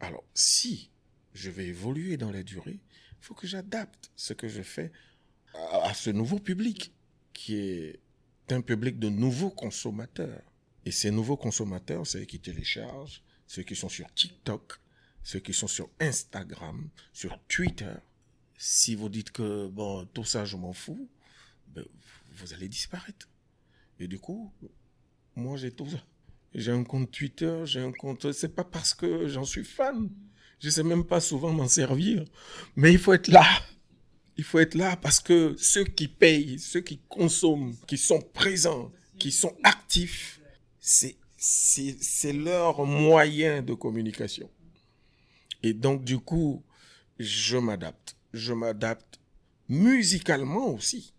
Alors, 0.00 0.24
si 0.34 0.90
je 1.32 1.50
vais 1.50 1.66
évoluer 1.66 2.16
dans 2.16 2.30
la 2.30 2.42
durée, 2.42 2.78
il 2.80 3.24
faut 3.24 3.34
que 3.34 3.46
j'adapte 3.46 4.10
ce 4.14 4.32
que 4.32 4.48
je 4.48 4.62
fais 4.62 4.92
à 5.82 5.94
ce 5.94 6.10
nouveau 6.10 6.38
public 6.38 6.92
qui 7.38 7.54
est 7.54 8.00
un 8.50 8.60
public 8.60 8.98
de 8.98 9.08
nouveaux 9.08 9.50
consommateurs. 9.50 10.42
Et 10.84 10.90
ces 10.90 11.12
nouveaux 11.12 11.36
consommateurs, 11.36 12.04
c'est 12.04 12.26
qui 12.26 12.40
téléchargent, 12.40 13.22
ceux 13.46 13.62
qui 13.62 13.76
sont 13.76 13.88
sur 13.88 14.12
TikTok, 14.12 14.80
ceux 15.22 15.38
qui 15.38 15.54
sont 15.54 15.68
sur 15.68 15.88
Instagram, 16.00 16.88
sur 17.12 17.38
Twitter. 17.46 17.94
Si 18.56 18.96
vous 18.96 19.08
dites 19.08 19.30
que 19.30 19.68
bon, 19.68 20.04
tout 20.06 20.24
ça, 20.24 20.44
je 20.44 20.56
m'en 20.56 20.72
fous, 20.72 21.08
ben, 21.68 21.84
vous 22.32 22.52
allez 22.54 22.68
disparaître. 22.68 23.28
Et 24.00 24.08
du 24.08 24.18
coup, 24.18 24.52
moi, 25.36 25.56
j'ai 25.56 25.70
tout 25.70 25.88
ça. 25.88 26.04
J'ai 26.54 26.72
un 26.72 26.82
compte 26.82 27.12
Twitter, 27.12 27.60
j'ai 27.66 27.80
un 27.80 27.92
compte. 27.92 28.32
C'est 28.32 28.54
pas 28.54 28.64
parce 28.64 28.94
que 28.94 29.28
j'en 29.28 29.44
suis 29.44 29.64
fan. 29.64 30.10
Je 30.58 30.70
sais 30.70 30.82
même 30.82 31.04
pas 31.04 31.20
souvent 31.20 31.52
m'en 31.52 31.68
servir. 31.68 32.24
Mais 32.74 32.90
il 32.92 32.98
faut 32.98 33.12
être 33.12 33.28
là. 33.28 33.46
Il 34.38 34.44
faut 34.44 34.60
être 34.60 34.76
là 34.76 34.96
parce 34.96 35.18
que 35.18 35.56
ceux 35.58 35.84
qui 35.84 36.06
payent, 36.08 36.60
ceux 36.60 36.80
qui 36.80 37.00
consomment, 37.08 37.76
qui 37.86 37.98
sont 37.98 38.20
présents, 38.20 38.92
qui 39.18 39.32
sont 39.32 39.56
actifs, 39.64 40.40
c'est, 40.80 41.16
c'est, 41.36 42.32
leur 42.32 42.86
moyen 42.86 43.62
de 43.62 43.74
communication. 43.74 44.48
Et 45.64 45.74
donc, 45.74 46.04
du 46.04 46.18
coup, 46.18 46.62
je 47.18 47.58
m'adapte. 47.58 48.16
Je 48.32 48.52
m'adapte 48.52 49.20
musicalement 49.68 50.68
aussi. 50.68 51.12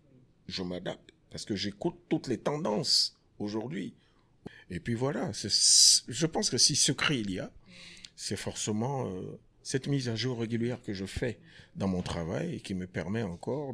Je 0.48 0.62
m'adapte 0.62 1.12
parce 1.30 1.44
que 1.44 1.54
j'écoute 1.54 1.96
toutes 2.08 2.26
les 2.26 2.38
tendances 2.38 3.18
aujourd'hui. 3.38 3.94
Et 4.70 4.80
puis 4.80 4.94
voilà, 4.94 5.30
je 5.32 6.26
pense 6.26 6.48
que 6.48 6.58
si 6.58 6.74
secret 6.74 7.18
il 7.20 7.30
y 7.32 7.38
a, 7.38 7.52
c'est 8.16 8.36
forcément 8.36 9.08
euh, 9.08 9.38
cette 9.70 9.86
mise 9.86 10.08
à 10.08 10.16
jour 10.16 10.40
régulière 10.40 10.82
que 10.82 10.92
je 10.92 11.04
fais 11.04 11.38
dans 11.76 11.86
mon 11.86 12.02
travail 12.02 12.56
et 12.56 12.60
qui 12.60 12.74
me 12.74 12.88
permet 12.88 13.22
encore 13.22 13.72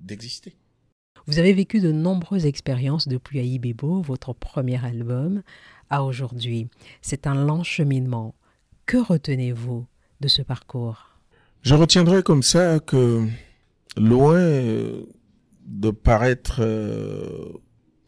d'exister. 0.00 0.50
De, 0.50 1.22
Vous 1.26 1.38
avez 1.38 1.52
vécu 1.52 1.80
de 1.80 1.92
nombreuses 1.92 2.46
expériences 2.46 3.08
depuis 3.08 3.40
Aïbébo, 3.40 4.00
votre 4.00 4.32
premier 4.32 4.82
album, 4.82 5.42
à 5.90 6.02
aujourd'hui. 6.02 6.68
C'est 7.02 7.26
un 7.26 7.34
long 7.44 7.62
cheminement. 7.62 8.34
Que 8.86 8.96
retenez-vous 8.96 9.86
de 10.22 10.28
ce 10.28 10.40
parcours? 10.40 11.18
Je 11.60 11.74
retiendrai 11.74 12.22
comme 12.22 12.42
ça 12.42 12.80
que 12.80 13.26
loin 13.98 14.38
euh, 14.38 15.04
de 15.66 15.90
paraître 15.90 16.62
euh, 16.62 17.52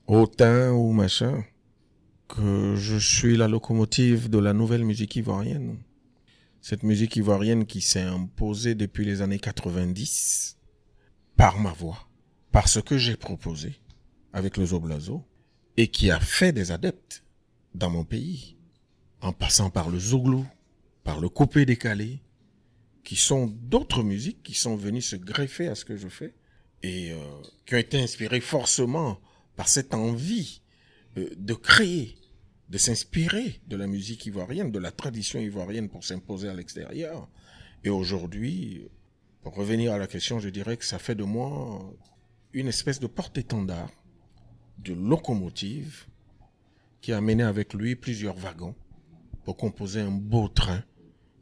hautain 0.07 0.73
ou 0.73 0.93
machin, 0.93 1.45
je 2.39 2.99
suis 2.99 3.37
la 3.37 3.49
locomotive 3.49 4.31
de 4.31 4.39
la 4.39 4.53
nouvelle 4.53 4.85
musique 4.85 5.17
ivoirienne. 5.17 5.79
Cette 6.61 6.83
musique 6.83 7.17
ivoirienne 7.17 7.67
qui 7.67 7.81
s'est 7.81 8.03
imposée 8.03 8.75
depuis 8.75 9.05
les 9.05 9.21
années 9.21 9.39
90 9.39 10.59
par 11.37 11.59
ma 11.59 11.73
voix, 11.73 12.09
par 12.53 12.69
ce 12.69 12.81
que 12.81 12.97
j'ai 12.97 13.17
proposé 13.17 13.81
avec 14.33 14.57
le 14.57 14.67
Zoblazo 14.67 15.25
et 15.77 15.89
qui 15.89 16.11
a 16.11 16.21
fait 16.21 16.53
des 16.53 16.71
adeptes 16.71 17.25
dans 17.75 17.91
mon 17.91 18.05
pays, 18.05 18.57
en 19.21 19.33
passant 19.33 19.71
par 19.71 19.91
le 19.91 19.99
Zouglou, 19.99 20.47
par 21.05 21.21
le 21.21 21.29
coupé 21.29 21.67
décalé, 21.67 22.23
qui 23.05 23.17
sont 23.17 23.47
d'autres 23.47 24.03
musiques 24.03 24.43
qui 24.43 24.55
sont 24.55 24.77
venues 24.77 25.03
se 25.03 25.17
greffer 25.17 25.69
à 25.69 25.75
ce 25.75 25.85
que 25.85 25.97
je 25.97 26.09
fais 26.09 26.35
et 26.83 27.13
euh, 27.13 27.17
qui 27.67 27.75
ont 27.75 27.79
été 27.79 28.01
inspirées 28.01 28.41
forcément 28.41 29.19
par 29.57 29.69
cette 29.69 29.95
envie 29.95 30.63
euh, 31.17 31.29
de 31.37 31.55
créer 31.55 32.17
de 32.73 32.79
s'inspirer 32.79 33.61
de 33.69 33.77
la 33.77 33.87
musique 33.87 34.25
ivoirienne, 34.25 34.73
de 34.73 34.79
la 34.79 34.91
tradition 34.91 35.39
ivoirienne 35.39 35.91
pour 35.91 36.05
s'imposer 36.05 36.49
à 36.49 36.55
l'extérieur. 36.55 37.29
Et 37.85 37.91
aujourd'hui, 37.91 38.89
pour 39.43 39.55
revenir 39.55 39.93
à 39.93 39.99
la 39.99 40.07
question, 40.07 40.39
je 40.39 40.49
dirais 40.49 40.79
que 40.79 40.85
ça 40.87 40.99
fait 40.99 41.15
de 41.15 41.23
moi 41.23 41.95
une 42.55 42.69
espèce 42.69 42.99
de 42.99 43.07
porte-étendard, 43.07 43.91
de 44.79 44.95
locomotive, 44.95 46.07
qui 47.03 47.13
a 47.13 47.19
amené 47.19 47.43
avec 47.43 47.75
lui 47.75 47.95
plusieurs 47.95 48.39
wagons 48.39 48.75
pour 49.45 49.59
composer 49.59 50.01
un 50.01 50.11
beau 50.11 50.49
train, 50.49 50.83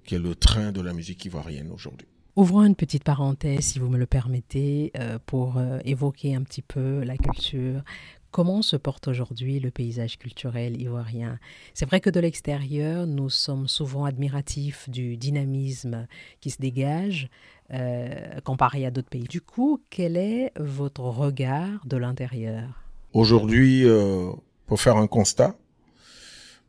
qui 0.03 0.17
est 0.17 0.19
le 0.19 0.35
train 0.35 0.73
de 0.73 0.81
la 0.81 0.93
musique 0.93 1.25
ivoirienne 1.27 1.71
aujourd'hui. 1.71 2.09
Ouvrons 2.35 2.65
une 2.65 2.75
petite 2.75 3.05
parenthèse, 3.05 3.61
si 3.61 3.79
vous 3.79 3.89
me 3.89 3.99
le 3.99 4.07
permettez, 4.07 4.91
euh, 4.97 5.19
pour 5.27 5.59
euh, 5.59 5.79
évoquer 5.85 6.35
un 6.35 6.43
petit 6.43 6.63
peu 6.63 7.05
la 7.05 7.17
culture. 7.17 7.85
Comment 8.31 8.63
se 8.63 8.77
porte 8.77 9.09
aujourd'hui 9.09 9.59
le 9.59 9.73
paysage 9.73 10.17
culturel 10.17 10.81
ivoirien? 10.81 11.41
C'est 11.75 11.85
vrai 11.85 12.01
que 12.01 12.11
de 12.11 12.21
l'extérieur, 12.21 13.09
nous 13.09 13.29
sommes 13.29 13.67
souvent 13.67 14.05
admiratifs 14.05 14.89
du 14.89 15.17
dynamisme 15.17 16.07
qui 16.41 16.51
se 16.51 16.59
dégage 16.59 17.29
euh, 17.73 18.41
comparé 18.45 18.87
à 18.87 18.93
d'autres 18.93 19.09
pays. 19.09 19.25
Du 19.25 19.41
coup, 19.41 19.83
quel 19.91 20.17
est 20.17 20.53
votre 20.57 21.03
regard 21.03 21.85
de 21.87 21.97
l'intérieur? 21.97 22.85
Aujourd'hui, 23.13 23.85
euh, 23.85 24.31
pour 24.67 24.81
faire 24.81 24.97
un 24.97 25.09
constat, 25.09 25.57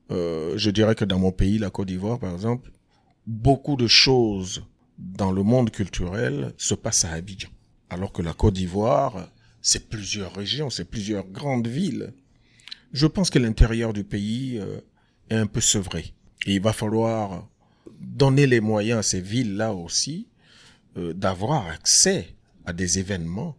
euh, 0.09 0.53
je 0.57 0.71
dirais 0.71 0.95
que 0.95 1.05
dans 1.05 1.19
mon 1.19 1.31
pays, 1.31 1.59
la 1.59 1.69
Côte 1.69 1.89
d'Ivoire, 1.89 2.17
par 2.17 2.33
exemple, 2.33 2.71
beaucoup 3.27 3.75
de 3.75 3.85
choses 3.85 4.63
dans 4.97 5.31
le 5.31 5.43
monde 5.43 5.69
culturel 5.69 6.53
se 6.57 6.73
passent 6.73 7.05
à 7.05 7.11
Abidjan. 7.11 7.49
Alors 7.91 8.11
que 8.11 8.23
la 8.23 8.33
Côte 8.33 8.55
d'Ivoire 8.55 9.27
c'est 9.61 9.89
plusieurs 9.89 10.33
régions, 10.33 10.69
c'est 10.69 10.85
plusieurs 10.85 11.27
grandes 11.27 11.67
villes. 11.67 12.13
Je 12.93 13.07
pense 13.07 13.29
que 13.29 13.39
l'intérieur 13.39 13.93
du 13.93 14.03
pays 14.03 14.57
euh, 14.59 14.81
est 15.29 15.35
un 15.35 15.47
peu 15.47 15.61
sevré. 15.61 16.13
Et 16.45 16.55
il 16.55 16.61
va 16.61 16.73
falloir 16.73 17.47
donner 17.99 18.47
les 18.47 18.59
moyens 18.59 18.99
à 18.99 19.03
ces 19.03 19.21
villes-là 19.21 19.73
aussi 19.73 20.27
euh, 20.97 21.13
d'avoir 21.13 21.67
accès 21.67 22.35
à 22.65 22.73
des 22.73 22.99
événements 22.99 23.55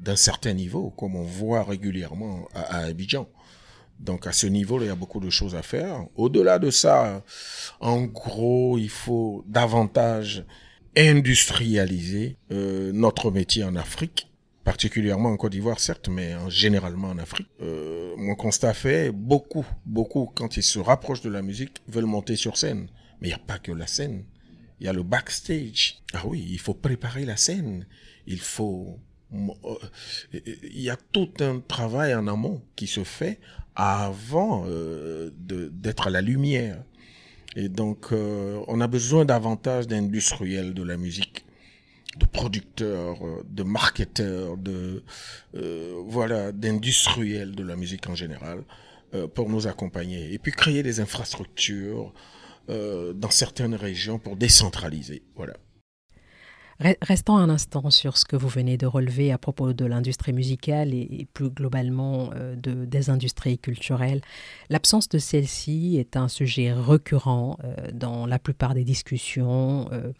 d'un 0.00 0.16
certain 0.16 0.52
niveau, 0.52 0.90
comme 0.90 1.14
on 1.14 1.22
voit 1.22 1.62
régulièrement 1.62 2.48
à, 2.54 2.78
Abidjan. 2.78 3.28
Donc 4.00 4.26
à 4.26 4.32
ce 4.32 4.48
niveau, 4.48 4.80
il 4.80 4.86
y 4.86 4.90
a 4.90 4.96
beaucoup 4.96 5.20
de 5.20 5.30
choses 5.30 5.54
à 5.54 5.62
faire. 5.62 6.06
Au-delà 6.16 6.58
de 6.58 6.70
ça, 6.70 7.22
en 7.78 8.02
gros, 8.02 8.78
il 8.78 8.88
faut 8.88 9.44
davantage 9.46 10.44
industrialiser 10.96 12.36
euh, 12.50 12.90
notre 12.92 13.30
métier 13.30 13.62
en 13.62 13.76
Afrique 13.76 14.31
particulièrement 14.64 15.30
en 15.30 15.36
Côte 15.36 15.52
d'Ivoire, 15.52 15.80
certes, 15.80 16.08
mais 16.08 16.34
généralement 16.48 17.08
en 17.08 17.18
Afrique. 17.18 17.48
Euh, 17.60 18.14
mon 18.16 18.34
constat 18.34 18.74
fait, 18.74 19.10
beaucoup, 19.10 19.66
beaucoup, 19.84 20.30
quand 20.34 20.56
ils 20.56 20.62
se 20.62 20.78
rapprochent 20.78 21.22
de 21.22 21.30
la 21.30 21.42
musique, 21.42 21.78
veulent 21.88 22.06
monter 22.06 22.36
sur 22.36 22.56
scène. 22.56 22.88
Mais 23.20 23.28
il 23.28 23.30
n'y 23.30 23.34
a 23.34 23.38
pas 23.38 23.58
que 23.58 23.72
la 23.72 23.86
scène. 23.86 24.24
Il 24.80 24.86
y 24.86 24.88
a 24.88 24.92
le 24.92 25.02
backstage. 25.02 26.02
Ah 26.12 26.22
oui, 26.26 26.46
il 26.50 26.58
faut 26.58 26.74
préparer 26.74 27.24
la 27.24 27.36
scène. 27.36 27.86
Il 28.26 28.40
faut... 28.40 28.98
Euh, 29.32 29.74
il 30.34 30.80
y 30.80 30.90
a 30.90 30.96
tout 31.12 31.30
un 31.40 31.60
travail 31.60 32.14
en 32.14 32.26
amont 32.26 32.62
qui 32.76 32.86
se 32.86 33.02
fait 33.02 33.40
avant 33.74 34.64
euh, 34.66 35.30
d'être 35.38 36.08
à 36.08 36.10
la 36.10 36.20
lumière. 36.20 36.82
Et 37.56 37.68
donc, 37.68 38.08
euh, 38.12 38.62
on 38.68 38.80
a 38.80 38.86
besoin 38.86 39.24
davantage 39.24 39.86
d'industriels 39.86 40.74
de 40.74 40.82
la 40.82 40.96
musique 40.96 41.44
de 42.16 42.26
producteurs, 42.26 43.26
euh, 43.26 43.42
de 43.48 43.62
marketeurs, 43.62 44.56
de 44.56 45.02
euh, 45.54 46.02
voilà, 46.06 46.52
d'industriels 46.52 47.54
de 47.54 47.62
la 47.62 47.76
musique 47.76 48.08
en 48.08 48.14
général 48.14 48.64
euh, 49.14 49.26
pour 49.26 49.48
nous 49.48 49.66
accompagner 49.66 50.32
et 50.32 50.38
puis 50.38 50.52
créer 50.52 50.82
des 50.82 51.00
infrastructures 51.00 52.12
dans 52.68 53.30
certaines 53.30 53.74
régions 53.74 54.20
pour 54.20 54.36
décentraliser. 54.36 55.22
Voilà. 55.34 55.54
Restons 57.00 57.36
un 57.36 57.48
instant 57.48 57.90
sur 57.90 58.18
ce 58.18 58.24
que 58.24 58.34
vous 58.34 58.48
venez 58.48 58.76
de 58.76 58.86
relever 58.86 59.30
à 59.30 59.38
propos 59.38 59.72
de 59.72 59.84
l'industrie 59.84 60.32
musicale 60.32 60.92
et, 60.94 61.28
plus 61.32 61.48
globalement 61.48 62.30
euh, 62.34 62.56
de, 62.56 62.84
des 62.84 63.08
industries 63.08 63.58
culturelles. 63.58 64.20
L'absence 64.68 65.08
de 65.08 65.18
celle-ci 65.18 65.96
est 65.98 66.16
un 66.16 66.26
sujet 66.26 66.72
récurrent 66.72 67.56
euh, 67.62 67.92
dans 67.92 68.26
la 68.26 68.40
plupart 68.40 68.74
des 68.74 68.82
discussions 68.82 69.88
euh, 69.92 70.12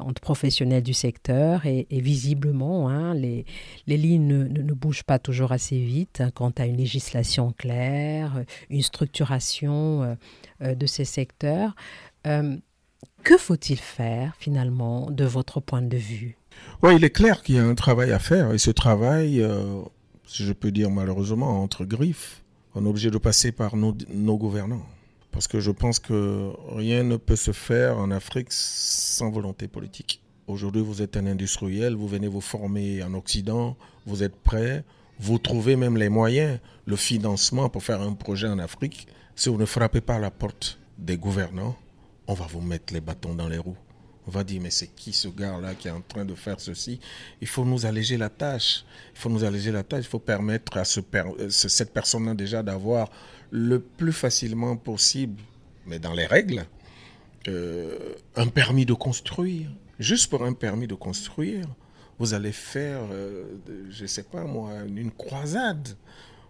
entre 0.00 0.22
professionnels 0.22 0.82
du 0.82 0.94
secteur 0.94 1.66
et, 1.66 1.86
visiblement, 1.90 2.88
hein, 2.88 3.12
les, 3.12 3.44
les, 3.86 3.98
lignes 3.98 4.26
ne, 4.26 4.44
ne, 4.44 4.72
bougent 4.72 5.04
pas 5.04 5.18
toujours 5.18 5.52
assez 5.52 5.78
vite 5.78 6.22
hein, 6.22 6.30
quant 6.32 6.52
à 6.56 6.64
une 6.64 6.78
législation 6.78 7.52
claire, 7.52 8.44
une 8.70 8.82
structuration 8.82 10.16
de 10.60 10.86
ces 10.86 11.04
secteurs. 11.04 11.74
Que 13.24 13.36
faut-il 13.36 13.78
faire 13.78 14.34
finalement 14.38 15.10
de 15.10 15.24
votre 15.24 15.60
point 15.60 15.82
de 15.82 15.96
vue? 15.96 16.36
Oui, 16.82 16.96
il 16.96 17.04
est 17.04 17.10
clair 17.10 17.42
qu'il 17.42 17.54
y 17.54 17.58
a 17.58 17.64
un 17.64 17.74
travail 17.74 18.12
à 18.12 18.18
faire 18.18 18.52
et 18.52 18.58
ce 18.58 18.70
travail, 18.70 19.40
euh, 19.40 19.80
si 20.26 20.44
je 20.44 20.52
peux 20.52 20.72
dire 20.72 20.90
malheureusement, 20.90 21.62
entre 21.62 21.84
griffes, 21.84 22.42
on 22.74 22.84
est 22.84 22.88
obligé 22.88 23.10
de 23.10 23.18
passer 23.18 23.52
par 23.52 23.76
nos, 23.76 23.96
nos 24.12 24.36
gouvernants. 24.36 24.84
Parce 25.30 25.48
que 25.48 25.60
je 25.60 25.70
pense 25.70 25.98
que 25.98 26.50
rien 26.68 27.04
ne 27.04 27.16
peut 27.16 27.36
se 27.36 27.52
faire 27.52 27.98
en 27.98 28.10
Afrique 28.10 28.48
sans 28.50 29.30
volonté 29.30 29.68
politique. 29.68 30.20
Aujourd'hui, 30.46 30.82
vous 30.82 31.00
êtes 31.00 31.16
un 31.16 31.26
industriel, 31.26 31.94
vous 31.94 32.08
venez 32.08 32.28
vous 32.28 32.40
former 32.40 33.02
en 33.02 33.14
Occident, 33.14 33.76
vous 34.04 34.22
êtes 34.22 34.36
prêt, 34.36 34.84
vous 35.18 35.38
trouvez 35.38 35.76
même 35.76 35.96
les 35.96 36.08
moyens, 36.08 36.58
le 36.84 36.96
financement 36.96 37.68
pour 37.68 37.82
faire 37.82 38.02
un 38.02 38.12
projet 38.12 38.48
en 38.48 38.58
Afrique. 38.58 39.06
Si 39.36 39.48
vous 39.48 39.56
ne 39.56 39.64
frappez 39.64 40.00
pas 40.00 40.18
la 40.18 40.30
porte 40.30 40.80
des 40.98 41.16
gouvernants, 41.16 41.76
on 42.26 42.34
va 42.34 42.46
vous 42.46 42.60
mettre 42.60 42.92
les 42.92 43.00
bâtons 43.00 43.34
dans 43.34 43.48
les 43.48 43.58
roues. 43.58 43.76
On 44.26 44.30
va 44.30 44.44
dire, 44.44 44.60
mais 44.62 44.70
c'est 44.70 44.86
qui 44.86 45.12
ce 45.12 45.28
gars-là 45.28 45.74
qui 45.74 45.88
est 45.88 45.92
en 45.92 46.00
train 46.00 46.24
de 46.24 46.34
faire 46.34 46.60
ceci? 46.60 47.00
Il 47.40 47.48
faut 47.48 47.64
nous 47.64 47.86
alléger 47.86 48.16
la 48.16 48.28
tâche. 48.28 48.84
Il 49.14 49.18
faut 49.18 49.28
nous 49.28 49.42
alléger 49.42 49.72
la 49.72 49.82
tâche. 49.82 50.04
Il 50.04 50.08
faut 50.08 50.20
permettre 50.20 50.76
à 50.76 50.82
euh, 50.82 51.48
cette 51.50 51.92
personne-là 51.92 52.34
déjà 52.34 52.62
d'avoir 52.62 53.10
le 53.50 53.80
plus 53.80 54.12
facilement 54.12 54.76
possible, 54.76 55.42
mais 55.86 55.98
dans 55.98 56.12
les 56.12 56.26
règles, 56.26 56.64
euh, 57.48 58.14
un 58.36 58.46
permis 58.46 58.86
de 58.86 58.94
construire. 58.94 59.68
Juste 59.98 60.30
pour 60.30 60.44
un 60.44 60.52
permis 60.52 60.86
de 60.86 60.94
construire, 60.94 61.66
vous 62.18 62.32
allez 62.34 62.52
faire, 62.52 63.00
euh, 63.10 63.44
je 63.90 64.02
ne 64.02 64.06
sais 64.06 64.22
pas 64.22 64.44
moi, 64.44 64.70
une 64.86 65.10
croisade. 65.10 65.96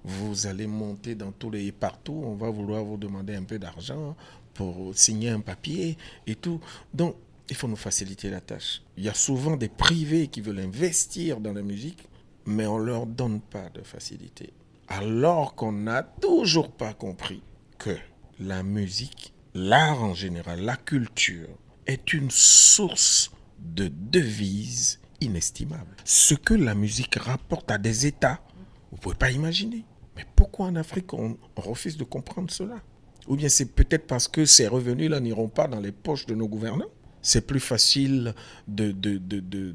Vous 0.04 0.46
allez 0.46 0.66
monter 0.66 1.14
dans 1.14 1.32
tous 1.32 1.50
les 1.50 1.72
partout. 1.72 2.22
On 2.26 2.34
va 2.34 2.50
vouloir 2.50 2.84
vous 2.84 2.96
demander 2.96 3.34
un 3.34 3.44
peu 3.44 3.58
d'argent 3.58 4.16
pour 4.54 4.96
signer 4.96 5.30
un 5.30 5.40
papier 5.40 5.96
et 6.26 6.34
tout. 6.34 6.60
Donc, 6.92 7.16
il 7.48 7.56
faut 7.56 7.68
nous 7.68 7.76
faciliter 7.76 8.30
la 8.30 8.40
tâche. 8.40 8.82
Il 8.96 9.04
y 9.04 9.08
a 9.08 9.14
souvent 9.14 9.56
des 9.56 9.68
privés 9.68 10.28
qui 10.28 10.40
veulent 10.40 10.60
investir 10.60 11.40
dans 11.40 11.52
la 11.52 11.62
musique, 11.62 12.08
mais 12.46 12.66
on 12.66 12.78
ne 12.78 12.84
leur 12.84 13.06
donne 13.06 13.40
pas 13.40 13.68
de 13.70 13.82
facilité. 13.82 14.52
Alors 14.88 15.54
qu'on 15.54 15.72
n'a 15.72 16.02
toujours 16.02 16.70
pas 16.70 16.94
compris 16.94 17.42
que 17.78 17.96
la 18.40 18.62
musique, 18.62 19.32
l'art 19.54 20.02
en 20.02 20.14
général, 20.14 20.60
la 20.60 20.76
culture, 20.76 21.48
est 21.86 22.12
une 22.12 22.30
source 22.30 23.30
de 23.58 23.88
devises 23.88 25.00
inestimable. 25.20 25.96
Ce 26.04 26.34
que 26.34 26.54
la 26.54 26.74
musique 26.74 27.14
rapporte 27.16 27.70
à 27.70 27.78
des 27.78 28.06
États, 28.06 28.40
vous 28.90 28.96
ne 28.96 29.02
pouvez 29.02 29.14
pas 29.14 29.30
imaginer. 29.30 29.84
Mais 30.16 30.26
pourquoi 30.36 30.66
en 30.66 30.76
Afrique 30.76 31.12
on, 31.14 31.36
refuse 31.56 31.96
de 31.96 32.04
comprendre 32.04 32.50
cela? 32.50 32.76
Ou 33.28 33.36
bien 33.36 33.48
c'est 33.48 33.72
peut-être 33.72 34.06
parce 34.06 34.28
que 34.28 34.44
ces 34.44 34.66
revenus-là 34.66 35.20
n'iront 35.20 35.48
pas 35.48 35.68
dans 35.68 35.80
les 35.80 35.92
poches 35.92 36.26
de 36.26 36.34
nos 36.34 36.48
gouvernants. 36.48 36.90
C'est 37.22 37.46
plus 37.46 37.60
facile 37.60 38.34
de, 38.66 38.90
de, 38.90 39.18
de, 39.18 39.72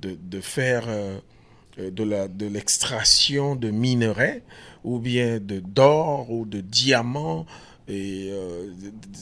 de 0.00 0.40
faire 0.40 0.84
euh, 0.88 1.90
de 1.90 2.46
l'extraction 2.46 3.56
de, 3.56 3.70
minerais 3.70 4.42
ou 4.84 4.98
bien 4.98 5.38
d'or 5.40 6.30
ou 6.30 6.44
de 6.44 6.60
diamants 6.60 7.46
et 7.88 8.28
euh, 8.30 8.70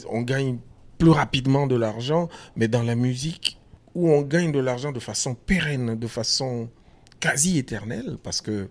on 0.09 0.23
gagne 0.23 0.59
plus 0.99 1.11
rapidement 1.11 1.67
de 1.67 1.77
l'argent, 1.77 2.29
mais 2.57 2.69
dans 2.69 2.83
la 2.83 2.95
musique, 2.95 3.59
où 3.95 4.11
on 4.11 4.23
gagne 4.23 4.53
de 4.53 4.59
l'argent 4.59 4.93
de 4.93 5.01
façon 5.01 5.35
pérenne, 5.35 5.99
de 5.99 6.07
façon 6.07 6.69
quasi 7.21 7.59
éternelle, 7.59 8.19
parce 8.23 8.41
que 8.41 8.69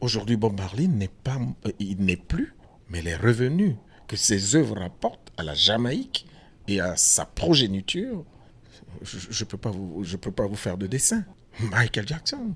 aujourd'hui 0.00 0.36
Bob 0.36 0.58
Marley 0.58 0.88
n'est 0.88 2.16
plus, 2.16 2.54
mais 2.90 3.02
les 3.02 3.16
revenus 3.16 3.76
que 4.06 4.16
ses 4.16 4.56
œuvres 4.56 4.78
rapportent 4.78 5.32
à 5.36 5.42
la 5.42 5.54
Jamaïque 5.54 6.26
et 6.68 6.80
à 6.80 6.96
sa 6.96 7.24
progéniture, 7.24 8.24
je 9.02 9.44
ne 9.44 9.48
peux, 9.48 9.56
pas 9.56 9.70
vous, 9.70 10.04
peux 10.20 10.32
pas 10.32 10.46
vous 10.46 10.56
faire 10.56 10.76
de 10.76 10.86
dessin. 10.86 11.24
Michael 11.70 12.06
Jackson, 12.06 12.54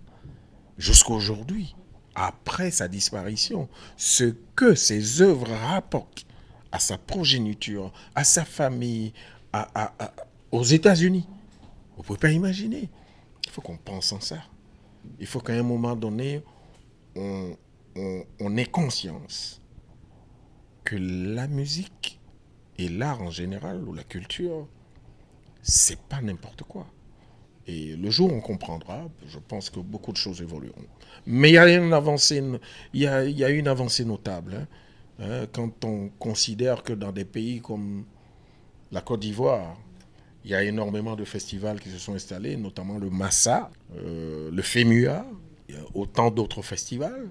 jusqu'à 0.78 1.12
aujourd'hui, 1.12 1.74
après 2.14 2.70
sa 2.70 2.88
disparition, 2.88 3.68
ce 3.96 4.34
que 4.54 4.74
ses 4.74 5.22
œuvres 5.22 5.50
rapportent 5.50 6.26
à 6.72 6.78
sa 6.78 6.98
progéniture, 6.98 7.92
à 8.14 8.24
sa 8.24 8.44
famille, 8.44 9.12
aux 10.50 10.64
États-Unis, 10.64 11.26
vous 11.96 12.02
ne 12.02 12.06
pouvez 12.06 12.18
pas 12.18 12.30
imaginer. 12.30 12.88
Il 13.44 13.50
faut 13.50 13.60
qu'on 13.60 13.76
pense 13.76 14.12
en 14.12 14.20
ça. 14.20 14.38
Il 15.20 15.26
faut 15.26 15.40
qu'à 15.40 15.52
un 15.52 15.62
moment 15.62 15.94
donné, 15.94 16.42
on, 17.14 18.56
ait 18.56 18.66
conscience 18.66 19.60
que 20.84 20.96
la 20.96 21.46
musique 21.48 22.20
et 22.78 22.88
l'art 22.88 23.22
en 23.22 23.30
général, 23.30 23.82
ou 23.86 23.94
la 23.94 24.04
culture, 24.04 24.68
c'est 25.62 25.98
pas 25.98 26.20
n'importe 26.20 26.62
quoi. 26.64 26.86
Et 27.66 27.96
le 27.96 28.10
jour 28.10 28.32
on 28.32 28.40
comprendra, 28.40 29.08
je 29.26 29.38
pense 29.38 29.70
que 29.70 29.80
beaucoup 29.80 30.12
de 30.12 30.16
choses 30.18 30.42
évolueront. 30.42 30.84
Mais 31.26 31.50
il 31.50 31.54
y 31.54 31.58
a 31.58 31.72
une 31.72 31.92
avancée, 31.92 32.42
il 32.92 33.00
y 33.00 33.06
a, 33.06 33.50
une 33.50 33.68
avancée 33.68 34.04
notable. 34.04 34.54
Hein. 34.54 34.66
Hein, 35.20 35.46
quand 35.52 35.84
on 35.84 36.10
considère 36.18 36.82
que 36.82 36.92
dans 36.92 37.12
des 37.12 37.24
pays 37.24 37.60
comme 37.60 38.04
la 38.92 39.00
Côte 39.00 39.20
d'Ivoire, 39.20 39.76
il 40.44 40.50
y 40.50 40.54
a 40.54 40.62
énormément 40.62 41.16
de 41.16 41.24
festivals 41.24 41.80
qui 41.80 41.88
se 41.88 41.98
sont 41.98 42.14
installés, 42.14 42.56
notamment 42.56 42.98
le 42.98 43.08
Massa, 43.08 43.70
euh, 43.96 44.50
le 44.50 44.62
FEMUA, 44.62 45.24
autant 45.94 46.30
d'autres 46.30 46.62
festivals. 46.62 47.30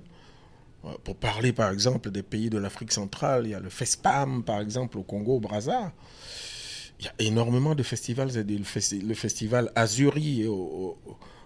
Pour 1.03 1.15
parler 1.15 1.53
par 1.53 1.71
exemple 1.71 2.11
des 2.11 2.23
pays 2.23 2.49
de 2.49 2.57
l'Afrique 2.57 2.91
centrale, 2.91 3.45
il 3.45 3.51
y 3.51 3.55
a 3.55 3.59
le 3.59 3.69
FESPAM 3.69 4.43
par 4.43 4.59
exemple 4.59 4.97
au 4.97 5.03
Congo, 5.03 5.37
au 5.37 5.39
Brazza. 5.39 5.93
Il 6.99 7.05
y 7.05 7.07
a 7.07 7.13
énormément 7.19 7.75
de 7.75 7.83
festivals, 7.83 8.29
le 8.33 9.13
festival 9.13 9.71
Azuri 9.75 10.45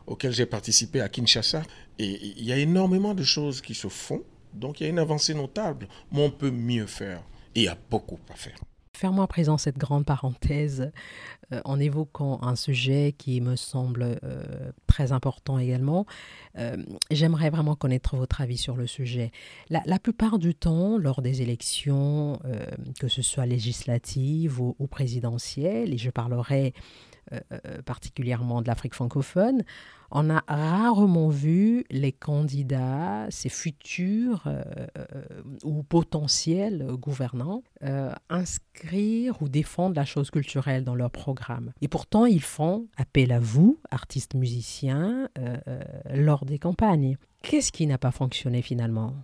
auquel 0.07 0.31
j'ai 0.31 0.45
participé 0.45 1.01
à 1.01 1.09
Kinshasa. 1.09 1.61
Et 1.99 2.33
il 2.37 2.45
y 2.45 2.51
a 2.51 2.57
énormément 2.57 3.13
de 3.13 3.23
choses 3.23 3.61
qui 3.61 3.75
se 3.75 3.87
font. 3.87 4.23
Donc 4.53 4.79
il 4.79 4.83
y 4.83 4.87
a 4.87 4.89
une 4.89 4.99
avancée 4.99 5.33
notable, 5.33 5.87
mais 6.11 6.23
on 6.23 6.31
peut 6.31 6.51
mieux 6.51 6.87
faire. 6.87 7.21
Et 7.53 7.61
il 7.61 7.63
y 7.63 7.67
a 7.67 7.77
beaucoup 7.89 8.19
à 8.31 8.35
faire. 8.35 8.57
Fermons 8.95 9.21
à 9.21 9.27
présent 9.27 9.59
cette 9.59 9.77
grande 9.77 10.05
parenthèse 10.05 10.91
euh, 11.53 11.61
en 11.63 11.79
évoquant 11.79 12.39
un 12.41 12.57
sujet 12.57 13.15
qui 13.17 13.39
me 13.39 13.55
semble 13.55 14.19
euh, 14.21 14.71
très 14.85 15.13
important 15.13 15.57
également. 15.57 16.05
Euh, 16.57 16.75
j'aimerais 17.09 17.49
vraiment 17.49 17.75
connaître 17.75 18.17
votre 18.17 18.41
avis 18.41 18.57
sur 18.57 18.75
le 18.75 18.85
sujet. 18.85 19.31
La, 19.69 19.97
plupart 19.97 20.39
du 20.39 20.55
temps, 20.55 20.97
lors 20.97 21.21
des 21.21 21.41
élections, 21.41 22.39
que 22.99 23.07
ce 23.07 23.21
soit 23.21 23.45
législatives 23.45 24.59
ou, 24.59 24.87
présidentielles, 24.87 25.93
et 25.93 25.97
je 25.97 26.09
parlerai 26.09 26.73
particulièrement 27.85 28.61
de 28.61 28.67
l'Afrique 28.67 28.93
francophone, 28.93 29.63
on 30.11 30.29
a 30.29 30.43
rarement 30.47 31.27
vu 31.27 31.83
les 31.89 32.13
candidats, 32.13 33.27
ces 33.29 33.49
futurs 33.49 34.47
ou 35.63 35.83
potentiels 35.83 36.87
gouvernants, 36.93 37.63
inscrire 38.29 39.41
ou 39.41 39.49
défendre 39.49 39.95
la 39.95 40.05
chose 40.05 40.31
culturelle 40.31 40.85
dans 40.85 40.95
leur 40.95 41.11
programme. 41.11 41.36
Et 41.81 41.87
pourtant, 41.87 42.25
ils 42.25 42.41
font 42.41 42.87
appel 42.97 43.31
à 43.31 43.39
vous, 43.39 43.79
artistes 43.91 44.33
musiciens, 44.33 45.29
lors 46.13 46.45
des 46.45 46.59
campagnes. 46.59 47.17
Qu'est-ce 47.43 47.71
qui 47.71 47.87
n'a 47.87 47.97
pas 47.97 48.11
fonctionné 48.11 48.61
finalement? 48.61 49.15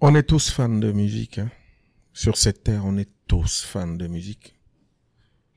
On 0.00 0.14
est 0.14 0.22
tous 0.22 0.50
fans 0.50 0.68
de 0.68 0.92
musique. 0.92 1.38
Hein. 1.38 1.50
Sur 2.12 2.36
cette 2.36 2.64
terre, 2.64 2.84
on 2.84 2.96
est 2.96 3.10
tous 3.26 3.62
fans 3.62 3.86
de 3.86 4.06
musique. 4.06 4.54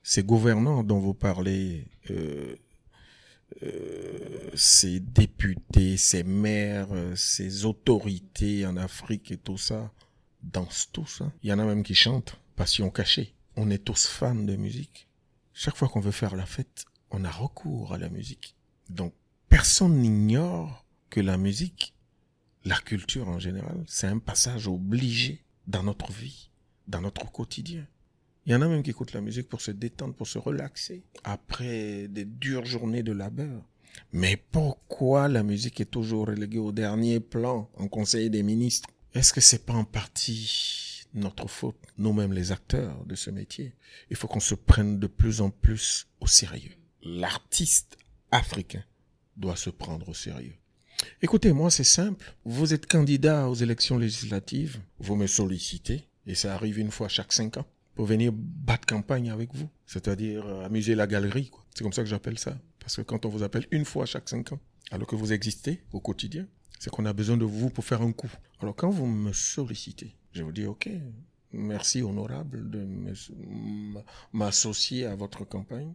Ces 0.03 0.23
gouvernants 0.23 0.83
dont 0.83 0.99
vous 0.99 1.13
parlez 1.13 1.87
euh, 2.09 2.55
ces 4.53 4.99
députés, 4.99 5.95
ces 5.97 6.23
maires, 6.23 6.89
euh, 6.91 7.15
ces 7.15 7.65
autorités 7.65 8.65
en 8.65 8.75
Afrique 8.77 9.31
et 9.31 9.37
tout 9.37 9.57
ça 9.57 9.91
dansent 10.41 10.89
tous. 10.91 11.21
Hein. 11.21 11.31
Il 11.43 11.49
y 11.49 11.53
en 11.53 11.59
a 11.59 11.65
même 11.65 11.83
qui 11.83 11.95
chantent, 11.95 12.37
passion 12.55 12.89
cachée. 12.89 13.33
On 13.55 13.69
est 13.69 13.83
tous 13.83 14.07
fans 14.07 14.35
de 14.35 14.55
musique. 14.55 15.07
Chaque 15.53 15.75
fois 15.75 15.87
qu'on 15.87 15.99
veut 15.99 16.11
faire 16.11 16.35
la 16.35 16.45
fête, 16.45 16.85
on 17.11 17.23
a 17.23 17.29
recours 17.29 17.93
à 17.93 17.97
la 17.97 18.09
musique. 18.09 18.55
Donc, 18.89 19.13
personne 19.49 19.99
n'ignore 19.99 20.83
que 21.09 21.21
la 21.21 21.37
musique, 21.37 21.93
la 22.65 22.77
culture 22.77 23.29
en 23.29 23.39
général, 23.39 23.83
c'est 23.87 24.07
un 24.07 24.17
passage 24.17 24.67
obligé 24.67 25.43
dans 25.67 25.83
notre 25.83 26.11
vie, 26.11 26.49
dans 26.87 27.01
notre 27.01 27.31
quotidien. 27.31 27.85
Il 28.45 28.51
y 28.51 28.55
en 28.55 28.61
a 28.61 28.67
même 28.67 28.83
qui 28.83 28.89
écoutent 28.89 29.13
la 29.13 29.21
musique 29.21 29.47
pour 29.47 29.61
se 29.61 29.71
détendre, 29.71 30.15
pour 30.15 30.27
se 30.27 30.37
relaxer 30.37 31.03
après 31.23 32.07
des 32.07 32.25
dures 32.25 32.65
journées 32.65 33.03
de 33.03 33.13
labeur. 33.13 33.61
Mais 34.11 34.37
pourquoi 34.37 35.27
la 35.27 35.43
musique 35.43 35.79
est 35.79 35.85
toujours 35.85 36.27
reléguée 36.27 36.57
au 36.57 36.71
dernier 36.71 37.19
plan 37.19 37.69
en 37.77 37.87
Conseil 37.87 38.29
des 38.29 38.43
ministres? 38.43 38.89
Est-ce 39.13 39.31
que 39.31 39.41
c'est 39.41 39.65
pas 39.65 39.73
en 39.73 39.85
partie 39.85 40.92
notre 41.13 41.47
faute, 41.47 41.77
nous-mêmes 41.97 42.33
les 42.33 42.51
acteurs 42.51 43.05
de 43.05 43.15
ce 43.15 43.29
métier 43.29 43.73
Il 44.09 44.15
faut 44.15 44.27
qu'on 44.27 44.39
se 44.39 44.55
prenne 44.55 44.99
de 44.99 45.07
plus 45.07 45.41
en 45.41 45.49
plus 45.49 46.07
au 46.19 46.27
sérieux. 46.27 46.73
L'artiste 47.03 47.97
africain 48.31 48.83
doit 49.37 49.55
se 49.55 49.69
prendre 49.69 50.09
au 50.09 50.13
sérieux. 50.13 50.55
Écoutez, 51.21 51.51
moi 51.53 51.69
c'est 51.69 51.83
simple. 51.83 52.33
Vous 52.45 52.73
êtes 52.73 52.85
candidat 52.85 53.49
aux 53.49 53.55
élections 53.55 53.97
législatives, 53.97 54.79
vous 54.99 55.15
me 55.15 55.27
sollicitez, 55.27 56.07
et 56.25 56.35
ça 56.35 56.53
arrive 56.53 56.79
une 56.79 56.91
fois 56.91 57.07
chaque 57.09 57.33
cinq 57.33 57.57
ans 57.57 57.65
pour 57.95 58.05
venir 58.05 58.31
battre 58.33 58.87
campagne 58.87 59.29
avec 59.29 59.53
vous, 59.53 59.69
c'est-à-dire 59.85 60.45
euh, 60.47 60.65
amuser 60.65 60.95
la 60.95 61.07
galerie. 61.07 61.51
C'est 61.75 61.83
comme 61.83 61.93
ça 61.93 62.03
que 62.03 62.09
j'appelle 62.09 62.39
ça. 62.39 62.57
Parce 62.79 62.95
que 62.95 63.01
quand 63.01 63.25
on 63.25 63.29
vous 63.29 63.43
appelle 63.43 63.67
une 63.71 63.85
fois 63.85 64.05
chaque 64.05 64.27
cinq 64.27 64.51
ans, 64.51 64.59
alors 64.91 65.07
que 65.07 65.15
vous 65.15 65.31
existez 65.31 65.81
au 65.91 65.99
quotidien, 65.99 66.47
c'est 66.83 66.89
qu'on 66.89 67.05
a 67.05 67.13
besoin 67.13 67.37
de 67.37 67.45
vous 67.45 67.69
pour 67.69 67.85
faire 67.85 68.01
un 68.01 68.11
coup. 68.11 68.29
Alors 68.59 68.75
quand 68.75 68.89
vous 68.89 69.05
me 69.05 69.31
sollicitez, 69.31 70.17
je 70.33 70.43
vous 70.43 70.51
dis 70.51 70.65
ok, 70.65 70.89
merci 71.53 72.01
honorable 72.01 72.69
de 72.69 72.85
m'associer 74.33 75.05
à 75.05 75.15
votre 75.15 75.45
campagne, 75.45 75.93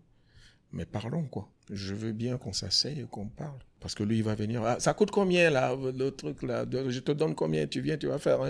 mais 0.72 0.86
parlons 0.86 1.24
quoi. 1.24 1.52
Je 1.70 1.92
veux 1.94 2.12
bien 2.12 2.38
qu'on 2.38 2.54
s'asseye 2.54 3.00
et 3.00 3.04
qu'on 3.04 3.28
parle. 3.28 3.58
Parce 3.80 3.94
que 3.94 4.02
lui, 4.02 4.16
il 4.16 4.24
va 4.24 4.34
venir. 4.34 4.64
Ah, 4.64 4.80
ça 4.80 4.94
coûte 4.94 5.10
combien 5.10 5.50
là, 5.50 5.76
le 5.76 6.08
truc 6.08 6.42
là? 6.42 6.64
Je 6.70 7.00
te 7.00 7.12
donne 7.12 7.34
combien? 7.34 7.66
Tu 7.66 7.82
viens, 7.82 7.98
tu 7.98 8.06
vas 8.06 8.18
faire 8.18 8.40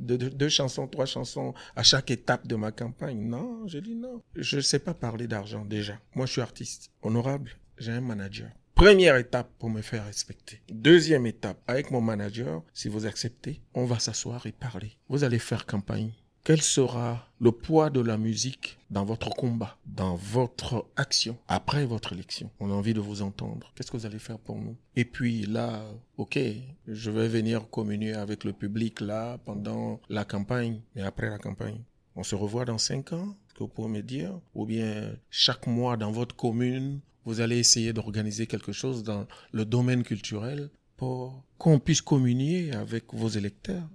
deux, 0.00 0.48
chansons, 0.48 0.88
trois 0.88 1.06
chansons 1.06 1.54
à 1.76 1.84
chaque 1.84 2.10
étape 2.10 2.48
de 2.48 2.56
ma 2.56 2.72
campagne. 2.72 3.20
Non, 3.20 3.68
j'ai 3.68 3.80
dit 3.80 3.94
non. 3.94 4.20
Je 4.34 4.56
ne 4.56 4.62
sais 4.62 4.80
pas 4.80 4.94
parler 4.94 5.28
d'argent 5.28 5.64
déjà. 5.64 5.96
Moi, 6.16 6.26
je 6.26 6.32
suis 6.32 6.40
artiste. 6.40 6.90
Honorable, 7.02 7.52
j'ai 7.78 7.92
un 7.92 8.00
manager. 8.00 8.50
Première 8.74 9.16
étape 9.16 9.50
pour 9.58 9.70
me 9.70 9.82
faire 9.82 10.04
respecter. 10.04 10.60
Deuxième 10.68 11.26
étape, 11.26 11.62
avec 11.66 11.90
mon 11.90 12.00
manager, 12.00 12.62
si 12.72 12.88
vous 12.88 13.06
acceptez, 13.06 13.60
on 13.72 13.84
va 13.84 14.00
s'asseoir 14.00 14.46
et 14.46 14.52
parler. 14.52 14.98
Vous 15.08 15.22
allez 15.22 15.38
faire 15.38 15.64
campagne 15.64 16.10
quel 16.44 16.60
sera 16.60 17.26
le 17.40 17.52
poids 17.52 17.88
de 17.88 18.00
la 18.00 18.18
musique 18.18 18.78
dans 18.90 19.06
votre 19.06 19.30
combat, 19.30 19.78
dans 19.86 20.14
votre 20.14 20.84
action, 20.94 21.38
après 21.48 21.86
votre 21.86 22.12
élection? 22.12 22.50
On 22.60 22.70
a 22.70 22.74
envie 22.74 22.92
de 22.92 23.00
vous 23.00 23.22
entendre. 23.22 23.72
Qu'est-ce 23.74 23.90
que 23.90 23.96
vous 23.96 24.04
allez 24.04 24.18
faire 24.18 24.38
pour 24.38 24.58
nous? 24.58 24.76
Et 24.94 25.06
puis 25.06 25.46
là, 25.46 25.82
ok, 26.18 26.38
je 26.86 27.10
vais 27.10 27.28
venir 27.28 27.70
communier 27.70 28.12
avec 28.12 28.44
le 28.44 28.52
public 28.52 29.00
là 29.00 29.38
pendant 29.38 30.02
la 30.10 30.26
campagne, 30.26 30.82
mais 30.94 31.00
après 31.00 31.30
la 31.30 31.38
campagne. 31.38 31.80
On 32.14 32.22
se 32.22 32.34
revoit 32.34 32.66
dans 32.66 32.76
cinq 32.76 33.14
ans? 33.14 33.34
Que 33.54 33.60
vous 33.60 33.68
pouvez 33.68 33.88
me 33.88 34.02
dire 34.02 34.38
Ou 34.54 34.66
bien 34.66 35.14
chaque 35.30 35.66
mois 35.66 35.96
dans 35.96 36.12
votre 36.12 36.36
commune, 36.36 37.00
vous 37.24 37.40
allez 37.40 37.58
essayer 37.58 37.92
d'organiser 37.92 38.46
quelque 38.46 38.72
chose 38.72 39.02
dans 39.02 39.26
le 39.52 39.64
domaine 39.64 40.02
culturel 40.02 40.70
pour 40.96 41.44
qu'on 41.58 41.78
puisse 41.78 42.02
communier 42.02 42.72
avec 42.72 43.12
vos 43.14 43.28
électeurs 43.28 43.88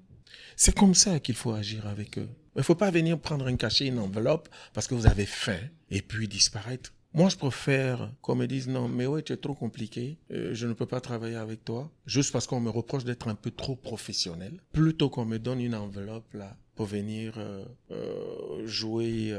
c'est 0.56 0.76
comme 0.76 0.93
ça 0.93 1.22
qu'il 1.22 1.36
faut 1.36 1.54
agir 1.54 1.88
avec 1.88 2.17
eux. 2.17 2.28
Il 2.56 2.60
ne 2.60 2.63
faut 2.63 2.76
pas 2.76 2.91
venir 2.91 3.17
prendre 3.17 3.48
un 3.48 3.56
cachet, 3.56 3.88
une 3.88 3.98
enveloppe, 3.98 4.50
parce 4.74 4.88
que 4.88 4.93
vous 4.93 5.08
avez 5.08 5.26
faim, 5.26 5.60
et 5.89 6.02
puis 6.02 6.28
disparaître. 6.28 6.93
Moi, 7.13 7.30
je 7.30 7.38
préfère 7.38 8.12
qu'on 8.22 8.36
me 8.36 8.45
dise 8.45 8.67
non, 8.67 8.89
mais 8.89 9.08
ouais, 9.08 9.24
tu 9.24 9.32
es 9.32 9.38
trop 9.38 9.56
compliqué, 9.56 10.17
euh, 10.32 10.54
je 10.54 10.67
ne 10.67 10.74
peux 10.74 10.86
pas 10.86 11.00
travailler 11.00 11.38
avec 11.38 11.63
toi, 11.63 11.89
juste 12.06 12.34
parce 12.34 12.45
qu'on 12.45 12.60
me 12.60 12.69
reproche 12.69 13.06
d'être 13.06 13.30
un 13.30 13.36
peu 13.36 13.52
trop 13.52 13.78
professionnel, 13.78 14.62
plutôt 14.74 15.10
qu'on 15.10 15.24
me 15.24 15.39
donne 15.39 15.62
une 15.62 15.76
enveloppe 15.76 16.34
là 16.34 16.58
pour 16.80 16.88
venir 16.88 17.34
euh, 17.36 17.65
euh, 17.92 18.65
jouer 18.65 19.36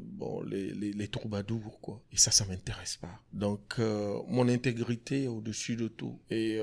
bon 0.00 0.42
les, 0.42 0.70
les, 0.70 0.92
les, 0.92 1.08
troubadours 1.08 1.80
quoi. 1.80 2.00
Et 2.12 2.16
ça, 2.16 2.30
ça 2.30 2.44
m'intéresse 2.44 2.98
pas. 2.98 3.20
Donc 3.32 3.78
mon 4.28 4.48
intégrité 4.48 5.24
est 5.24 5.26
au-dessus 5.26 5.74
de 5.74 5.88
tout. 5.88 6.20
Et 6.30 6.60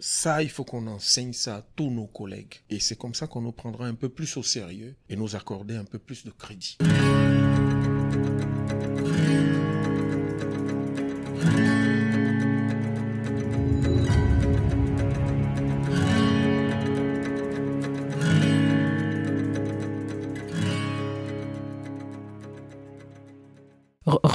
ça, 0.00 0.42
il 0.42 0.50
faut 0.50 0.64
qu'on 0.64 0.88
enseigne 0.88 1.32
ça 1.32 1.58
à 1.58 1.62
tous 1.76 1.90
nos 1.90 2.08
collègues. 2.08 2.54
Et 2.70 2.80
c'est 2.80 2.98
comme 2.98 3.14
ça 3.14 3.28
qu'on 3.28 3.42
nous 3.42 3.52
prendra 3.52 3.86
un 3.86 3.94
peu 3.94 4.08
plus 4.08 4.36
au 4.36 4.42
sérieux 4.42 4.96
et 5.08 5.14
nous 5.14 5.36
accorder 5.36 5.76
un 5.76 5.84
peu 5.84 6.00
plus 6.00 6.24
de 6.24 6.32
crédit. 6.32 6.76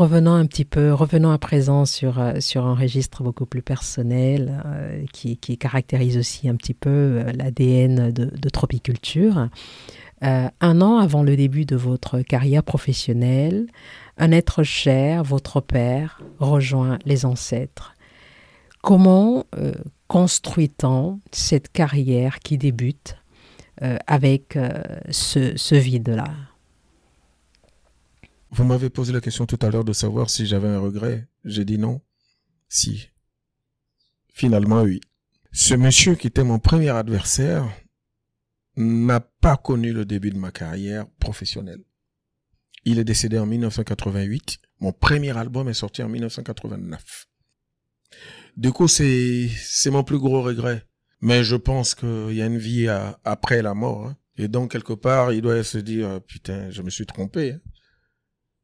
Revenons 0.01 0.33
un 0.33 0.47
petit 0.47 0.65
peu, 0.65 0.93
revenons 0.93 1.29
à 1.29 1.37
présent 1.37 1.85
sur, 1.85 2.19
euh, 2.19 2.39
sur 2.39 2.65
un 2.65 2.73
registre 2.73 3.21
beaucoup 3.21 3.45
plus 3.45 3.61
personnel 3.61 4.63
euh, 4.65 5.05
qui, 5.13 5.37
qui, 5.37 5.59
caractérise 5.59 6.17
aussi 6.17 6.49
un 6.49 6.55
petit 6.55 6.73
peu 6.73 6.89
euh, 6.89 7.31
l'ADN 7.33 8.11
de, 8.11 8.25
de, 8.25 8.49
Tropiculture. 8.49 9.49
un 10.21 10.81
an 10.81 10.97
avant 10.97 11.21
le 11.21 11.35
début 11.35 11.65
de 11.65 11.75
votre 11.75 12.21
carrière 12.21 12.63
professionnelle, 12.63 13.67
un 14.17 14.31
être 14.31 14.63
cher, 14.63 15.23
votre 15.23 15.61
père, 15.61 16.19
rejoint 16.39 16.97
les 17.05 17.25
ancêtres. 17.25 17.93
Comment 18.81 19.45
construit-on 20.07 21.19
cette 21.31 21.71
carrière 21.71 22.39
qui 22.39 22.57
débute 22.57 23.17
avec 24.07 24.57
ce, 25.09 25.53
ce 25.55 25.75
vide-là? 25.75 26.25
Vous 28.51 28.65
m'avez 28.65 28.89
posé 28.89 29.13
la 29.13 29.21
question 29.21 29.45
tout 29.45 29.59
à 29.61 29.69
l'heure 29.69 29.85
de 29.85 29.93
savoir 29.93 30.29
si 30.29 30.45
j'avais 30.45 30.67
un 30.67 30.79
regret. 30.79 31.27
J'ai 31.45 31.63
dit 31.63 31.77
non. 31.77 32.01
Si. 32.67 33.09
Finalement, 34.33 34.81
oui. 34.81 34.99
Ce 35.53 35.73
monsieur 35.73 36.15
qui 36.15 36.27
était 36.27 36.43
mon 36.43 36.59
premier 36.59 36.89
adversaire 36.89 37.67
n'a 38.75 39.19
pas 39.19 39.57
connu 39.57 39.93
le 39.93 40.05
début 40.05 40.31
de 40.31 40.37
ma 40.37 40.51
carrière 40.51 41.07
professionnelle. 41.19 41.83
Il 42.83 42.99
est 42.99 43.03
décédé 43.03 43.37
en 43.37 43.45
1988. 43.45 44.59
Mon 44.79 44.91
premier 44.91 45.37
album 45.37 45.69
est 45.69 45.73
sorti 45.73 46.03
en 46.03 46.09
1989. 46.09 47.27
Du 48.57 48.71
coup, 48.71 48.87
c'est, 48.87 49.49
c'est 49.55 49.91
mon 49.91 50.03
plus 50.03 50.19
gros 50.19 50.41
regret. 50.41 50.85
Mais 51.21 51.43
je 51.43 51.55
pense 51.55 51.95
qu'il 51.95 52.33
y 52.33 52.41
a 52.41 52.47
une 52.47 52.57
vie 52.57 52.87
après 53.23 53.61
la 53.61 53.73
mort. 53.73 54.07
Hein. 54.07 54.17
Et 54.37 54.47
donc, 54.47 54.71
quelque 54.71 54.93
part, 54.93 55.31
il 55.31 55.41
doit 55.41 55.63
se 55.63 55.77
dire, 55.77 56.19
putain, 56.25 56.69
je 56.71 56.81
me 56.81 56.89
suis 56.89 57.05
trompé. 57.05 57.51
Hein. 57.51 57.59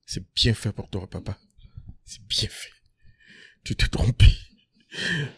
C'est 0.08 0.24
bien 0.34 0.54
fait 0.54 0.72
pour 0.72 0.90
toi, 0.90 1.06
papa. 1.06 1.38
C'est 2.06 2.26
bien 2.28 2.48
fait. 2.50 2.72
Tu 3.66 3.76
t'es 3.76 3.90
trompé. 3.90 4.26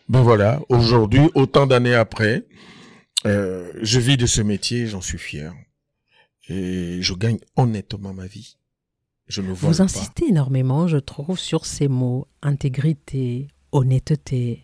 Ben 0.08 0.22
voilà, 0.22 0.62
aujourd'hui, 0.70 1.28
autant 1.34 1.66
d'années 1.66 1.96
après, 1.96 2.46
euh, 3.26 3.74
je 3.82 4.00
vis 4.00 4.16
de 4.16 4.28
ce 4.28 4.42
métier, 4.42 4.86
j'en 4.86 5.02
suis 5.02 5.18
fier. 5.18 5.54
Et 6.48 7.02
je 7.02 7.14
gagne 7.16 7.40
honnêtement 7.56 8.14
ma 8.14 8.28
vie. 8.28 8.58
Je 9.28 9.42
ne 9.42 9.52
Vous 9.52 9.82
insistez 9.82 10.28
énormément, 10.28 10.88
je 10.88 10.98
trouve, 10.98 11.40
sur 11.40 11.66
ces 11.66 11.88
mots 11.88 12.28
intégrité, 12.44 13.48
honnêteté. 13.72 14.64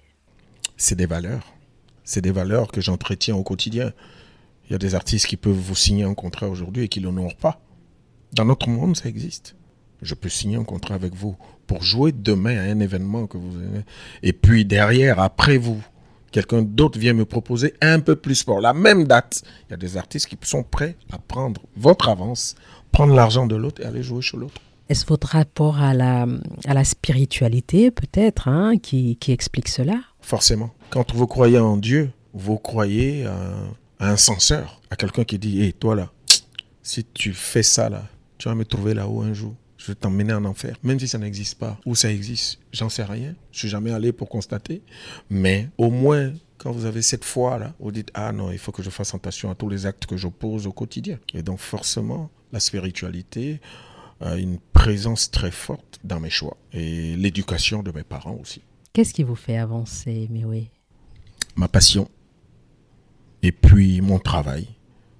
C'est 0.78 0.96
des 0.96 1.08
valeurs. 1.08 1.56
C'est 2.04 2.22
des 2.22 2.32
valeurs 2.32 2.72
que 2.72 2.80
j'entretiens 2.80 3.36
au 3.36 3.44
quotidien. 3.44 3.92
Il 4.68 4.72
y 4.72 4.76
a 4.76 4.80
des 4.80 4.94
artistes 4.94 5.26
qui 5.26 5.38
peuvent 5.38 5.54
vous 5.54 5.76
signer 5.76 6.04
un 6.04 6.14
contrat 6.14 6.48
aujourd'hui 6.48 6.84
et 6.84 6.90
qui 6.90 7.00
ne 7.00 7.06
l'honorent 7.06 7.38
pas. 7.38 7.60
Dans 8.34 8.46
notre 8.46 8.70
monde, 8.70 8.96
ça 8.96 9.10
existe 9.10 9.56
je 10.06 10.14
peux 10.14 10.30
signer 10.30 10.58
un 10.58 10.64
contrat 10.64 10.96
avec 10.96 11.14
vous 11.14 11.36
pour 11.68 11.84
jouer 11.84 12.12
demain 12.12 12.58
à 12.58 12.64
un 12.64 12.80
événement 12.80 13.28
que 13.28 13.38
vous 13.38 13.58
avez. 13.58 13.84
Et 14.24 14.34
puis 14.34 14.66
derrière, 14.66 15.20
après 15.20 15.58
vous, 15.58 15.82
quelqu'un 16.32 16.62
d'autre 16.62 17.00
vient 17.00 17.14
me 17.14 17.26
proposer 17.26 17.74
un 17.82 18.00
peu 18.00 18.16
plus 18.16 18.44
pour 18.44 18.62
la 18.62 18.74
même 18.74 19.06
date. 19.06 19.42
Il 19.68 19.72
y 19.72 19.74
a 19.74 19.78
des 19.78 19.98
artistes 19.98 20.28
qui 20.28 20.38
sont 20.44 20.64
prêts 20.64 20.96
à 21.12 21.18
prendre 21.18 21.62
votre 21.76 22.10
avance, 22.10 22.56
prendre 22.92 23.14
l'argent 23.14 23.48
de 23.48 23.56
l'autre 23.56 23.82
et 23.82 23.86
aller 23.86 24.04
jouer 24.04 24.22
chez 24.22 24.38
l'autre. 24.38 24.62
Est-ce 24.88 25.06
votre 25.08 25.28
rapport 25.28 25.80
à 25.80 25.96
la, 25.96 26.28
à 26.66 26.74
la 26.76 26.84
spiritualité, 26.84 27.90
peut-être, 27.90 28.48
hein, 28.48 28.78
qui, 28.78 29.16
qui, 29.16 29.32
explique 29.32 29.68
cela? 29.68 30.00
Forcément. 30.22 30.70
Quand 30.92 31.16
vous 31.16 31.26
croyez 31.26 31.58
en 31.58 31.76
Dieu, 31.78 32.12
vous 32.36 32.58
croyez 32.58 33.26
à, 33.26 33.38
un 34.00 34.18
censeur, 34.18 34.82
à 34.92 34.96
quelqu'un 34.96 35.24
qui 35.24 35.40
dit 35.40 35.64
Hé, 35.64 35.74
toi 35.74 35.96
là, 35.96 36.12
si 36.84 37.04
tu 37.04 37.34
fais 37.34 37.64
ça 37.64 37.90
là, 37.90 38.04
tu 38.38 38.48
vas 38.48 38.54
me 38.54 38.64
trouver 38.64 38.94
là-haut 38.94 39.22
un 39.24 39.34
jour 39.34 39.56
je 39.78 39.88
vais 39.88 39.96
t'emmener 39.96 40.34
en 40.34 40.46
enfer. 40.46 40.78
Même 40.84 41.00
si 41.00 41.08
ça 41.08 41.18
n'existe 41.18 41.58
pas, 41.58 41.80
ou 41.86 41.96
ça 41.96 42.12
existe, 42.12 42.60
j'en 42.72 42.90
sais 42.90 43.04
rien. 43.04 43.36
Je 43.52 43.60
suis 43.60 43.70
jamais 43.70 43.92
allé 43.92 44.12
pour 44.12 44.30
constater. 44.30 44.82
Mais 45.30 45.70
au 45.78 45.90
moins, 45.90 46.34
quand 46.58 46.72
vous 46.72 46.86
avez 46.86 47.02
cette 47.02 47.26
foi-là, 47.26 47.74
vous 47.80 47.92
dites, 47.92 48.10
ah 48.14 48.32
non, 48.32 48.52
il 48.52 48.58
faut 48.58 48.72
que 48.72 48.84
je 48.84 48.90
fasse 48.90 49.14
attention 49.14 49.52
à 49.52 49.56
tous 49.56 49.70
les 49.70 49.86
actes 49.86 50.06
que 50.06 50.18
je 50.18 50.28
pose 50.28 50.68
au 50.68 50.72
quotidien. 50.72 51.20
Et 51.34 51.44
donc 51.44 51.60
forcément, 51.60 52.30
la 52.52 52.60
spiritualité 52.60 53.60
a 54.22 54.38
une 54.38 54.60
présence 54.74 55.30
très 55.30 55.52
forte 55.52 56.00
dans 56.04 56.20
mes 56.20 56.30
choix. 56.30 56.58
Et 56.72 57.16
l'éducation 57.18 57.84
de 57.84 57.92
mes 57.92 58.04
parents 58.04 58.38
aussi. 58.42 58.62
Qu'est-ce 58.94 59.14
qui 59.14 59.24
vous 59.24 59.36
fait 59.36 59.58
avancer, 59.58 60.30
oui 60.32 60.70
Ma 61.58 61.68
passion. 61.68 62.10
Et 63.44 63.52
puis 63.52 64.02
mon 64.02 64.20
travail. 64.20 64.70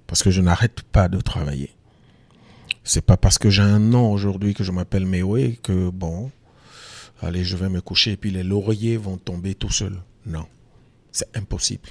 Parce 0.06 0.22
que 0.22 0.30
je 0.30 0.40
n'arrête 0.40 0.82
pas 0.82 1.08
de 1.08 1.20
travailler. 1.20 1.75
C'est 2.88 3.04
pas 3.04 3.16
parce 3.16 3.36
que 3.36 3.50
j'ai 3.50 3.62
un 3.62 3.80
nom 3.80 4.12
aujourd'hui 4.12 4.54
que 4.54 4.62
je 4.62 4.70
m'appelle 4.70 5.06
Mewe 5.06 5.56
que 5.60 5.90
bon, 5.90 6.30
allez, 7.20 7.42
je 7.42 7.56
vais 7.56 7.68
me 7.68 7.80
coucher 7.80 8.12
et 8.12 8.16
puis 8.16 8.30
les 8.30 8.44
lauriers 8.44 8.96
vont 8.96 9.16
tomber 9.16 9.56
tout 9.56 9.72
seuls. 9.72 10.00
Non, 10.24 10.46
c'est 11.10 11.36
impossible. 11.36 11.88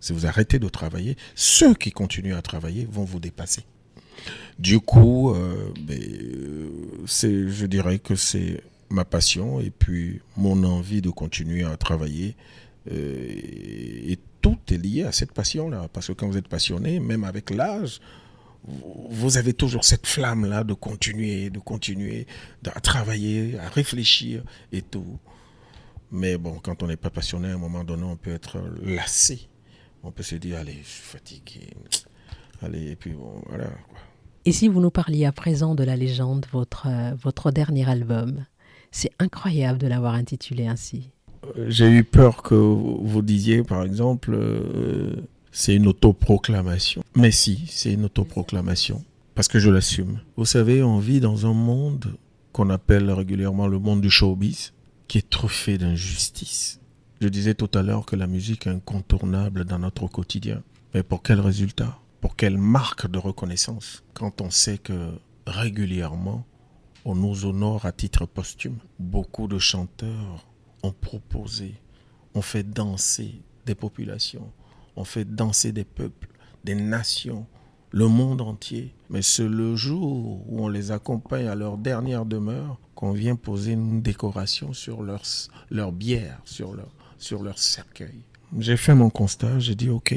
Si 0.00 0.12
vous 0.12 0.26
arrêtez 0.26 0.58
de 0.58 0.68
travailler, 0.68 1.16
ceux 1.34 1.72
qui 1.72 1.92
continuent 1.92 2.34
à 2.34 2.42
travailler 2.42 2.86
vont 2.92 3.04
vous 3.04 3.20
dépasser. 3.20 3.62
Du 4.58 4.80
coup, 4.80 5.34
euh, 5.34 5.72
ben, 5.80 5.98
c'est, 7.06 7.48
je 7.48 7.64
dirais 7.64 7.98
que 7.98 8.14
c'est 8.14 8.62
ma 8.90 9.06
passion 9.06 9.60
et 9.60 9.70
puis 9.70 10.20
mon 10.36 10.62
envie 10.62 11.00
de 11.00 11.08
continuer 11.08 11.64
à 11.64 11.78
travailler. 11.78 12.36
Euh, 12.92 13.30
et 13.30 14.18
tout 14.42 14.58
est 14.70 14.76
lié 14.76 15.04
à 15.04 15.12
cette 15.12 15.32
passion-là. 15.32 15.88
Parce 15.90 16.08
que 16.08 16.12
quand 16.12 16.28
vous 16.28 16.36
êtes 16.36 16.48
passionné, 16.48 17.00
même 17.00 17.24
avec 17.24 17.48
l'âge, 17.48 18.00
vous 19.10 19.36
avez 19.36 19.52
toujours 19.52 19.84
cette 19.84 20.06
flamme-là 20.06 20.64
de 20.64 20.74
continuer, 20.74 21.50
de 21.50 21.58
continuer 21.58 22.26
à 22.74 22.80
travailler, 22.80 23.58
à 23.58 23.68
réfléchir 23.68 24.42
et 24.72 24.82
tout. 24.82 25.18
Mais 26.10 26.38
bon, 26.38 26.58
quand 26.62 26.82
on 26.82 26.86
n'est 26.86 26.96
pas 26.96 27.10
passionné, 27.10 27.48
à 27.48 27.54
un 27.54 27.58
moment 27.58 27.84
donné, 27.84 28.04
on 28.04 28.16
peut 28.16 28.32
être 28.32 28.58
lassé. 28.82 29.48
On 30.02 30.10
peut 30.10 30.22
se 30.22 30.36
dire, 30.36 30.58
allez, 30.58 30.78
je 30.82 30.88
suis 30.88 31.02
fatigué. 31.02 31.68
Allez, 32.62 32.92
et 32.92 32.96
puis 32.96 33.12
bon, 33.12 33.42
voilà. 33.48 33.68
Et 34.44 34.52
si 34.52 34.68
vous 34.68 34.80
nous 34.80 34.90
parliez 34.90 35.26
à 35.26 35.32
présent 35.32 35.74
de 35.74 35.84
la 35.84 35.96
légende, 35.96 36.46
votre, 36.52 36.86
votre 37.16 37.50
dernier 37.50 37.88
album, 37.88 38.44
C'est 38.90 39.10
incroyable 39.18 39.78
de 39.78 39.86
l'avoir 39.86 40.14
intitulé 40.14 40.66
ainsi. 40.66 41.10
Euh, 41.56 41.66
J'ai 41.68 41.90
eu 41.90 42.04
peur 42.04 42.42
que 42.42 42.54
vous 42.54 43.22
disiez, 43.22 43.62
par 43.62 43.82
exemple, 43.84 44.32
euh, 44.34 45.16
c'est 45.52 45.74
une 45.74 45.86
autoproclamation. 45.86 47.02
Mais 47.14 47.30
si, 47.30 47.64
c'est 47.68 47.92
une 47.92 48.04
autoproclamation. 48.04 49.04
Parce 49.34 49.48
que 49.48 49.58
je 49.58 49.70
l'assume. 49.70 50.20
Vous 50.36 50.44
savez, 50.44 50.82
on 50.82 50.98
vit 50.98 51.20
dans 51.20 51.46
un 51.46 51.52
monde 51.52 52.16
qu'on 52.52 52.70
appelle 52.70 53.10
régulièrement 53.10 53.68
le 53.68 53.78
monde 53.78 54.00
du 54.00 54.10
showbiz, 54.10 54.72
qui 55.06 55.18
est 55.18 55.30
truffé 55.30 55.78
d'injustice. 55.78 56.80
Je 57.20 57.28
disais 57.28 57.54
tout 57.54 57.70
à 57.74 57.82
l'heure 57.82 58.06
que 58.06 58.16
la 58.16 58.26
musique 58.26 58.66
est 58.66 58.70
incontournable 58.70 59.64
dans 59.64 59.78
notre 59.78 60.06
quotidien. 60.06 60.62
Mais 60.94 61.02
pour 61.02 61.22
quel 61.22 61.40
résultat? 61.40 61.98
Pour 62.20 62.36
quelle 62.36 62.58
marque 62.58 63.10
de 63.10 63.18
reconnaissance? 63.18 64.02
Quand 64.14 64.40
on 64.40 64.50
sait 64.50 64.78
que 64.78 65.12
régulièrement, 65.46 66.44
on 67.04 67.14
nous 67.14 67.46
honore 67.46 67.86
à 67.86 67.92
titre 67.92 68.26
posthume. 68.26 68.78
Beaucoup 68.98 69.48
de 69.48 69.58
chanteurs 69.58 70.46
ont 70.82 70.92
proposé, 70.92 71.74
ont 72.34 72.42
fait 72.42 72.62
danser 72.62 73.40
des 73.66 73.74
populations, 73.74 74.50
ont 74.98 75.04
fait 75.04 75.24
danser 75.24 75.72
des 75.72 75.84
peuples, 75.84 76.28
des 76.64 76.74
nations, 76.74 77.46
le 77.90 78.08
monde 78.08 78.40
entier. 78.40 78.94
Mais 79.10 79.22
c'est 79.22 79.48
le 79.48 79.76
jour 79.76 80.42
où 80.48 80.64
on 80.64 80.68
les 80.68 80.90
accompagne 80.90 81.46
à 81.46 81.54
leur 81.54 81.78
dernière 81.78 82.26
demeure 82.26 82.78
qu'on 82.94 83.12
vient 83.12 83.36
poser 83.36 83.72
une 83.72 84.02
décoration 84.02 84.72
sur 84.72 85.02
leur, 85.02 85.92
bière, 85.92 86.40
sur 86.44 86.74
leur, 86.74 86.88
sur 87.18 87.58
cercueil. 87.58 88.24
J'ai 88.58 88.76
fait 88.76 88.94
mon 88.94 89.08
constat, 89.08 89.58
j'ai 89.60 89.74
dit 89.74 89.88
ok, 89.88 90.14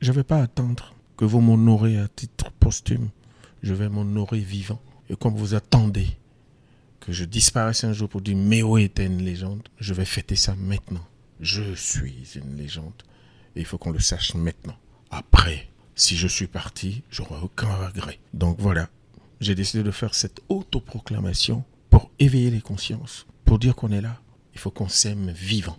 je 0.00 0.10
ne 0.10 0.16
vais 0.16 0.24
pas 0.24 0.40
attendre 0.40 0.94
que 1.16 1.24
vous 1.24 1.40
m'honorez 1.40 1.98
à 1.98 2.08
titre 2.08 2.50
posthume, 2.52 3.10
je 3.62 3.74
vais 3.74 3.88
m'honorer 3.88 4.40
vivant. 4.40 4.80
Et 5.10 5.16
comme 5.16 5.34
vous 5.34 5.54
attendez 5.54 6.08
que 7.00 7.12
je 7.12 7.26
disparaisse 7.26 7.84
un 7.84 7.92
jour 7.92 8.08
pour 8.08 8.22
dire 8.22 8.36
Méo 8.36 8.78
était 8.78 9.04
une 9.04 9.22
légende, 9.22 9.68
je 9.78 9.92
vais 9.92 10.06
fêter 10.06 10.36
ça 10.36 10.54
maintenant. 10.54 11.04
Je 11.40 11.74
suis 11.74 12.32
une 12.36 12.56
légende. 12.56 13.02
Et 13.56 13.60
il 13.60 13.66
faut 13.66 13.78
qu'on 13.78 13.92
le 13.92 14.00
sache 14.00 14.34
maintenant. 14.34 14.76
Après, 15.10 15.68
si 15.94 16.16
je 16.16 16.26
suis 16.26 16.46
parti, 16.46 17.02
j'aurai 17.10 17.36
aucun 17.42 17.72
regret. 17.74 18.18
Donc 18.32 18.58
voilà, 18.58 18.88
j'ai 19.40 19.54
décidé 19.54 19.82
de 19.82 19.90
faire 19.90 20.14
cette 20.14 20.40
autoproclamation 20.48 21.64
pour 21.90 22.10
éveiller 22.18 22.50
les 22.50 22.60
consciences, 22.60 23.26
pour 23.44 23.58
dire 23.58 23.76
qu'on 23.76 23.92
est 23.92 24.00
là. 24.00 24.20
Il 24.54 24.60
faut 24.60 24.70
qu'on 24.70 24.88
s'aime 24.88 25.30
vivant. 25.30 25.76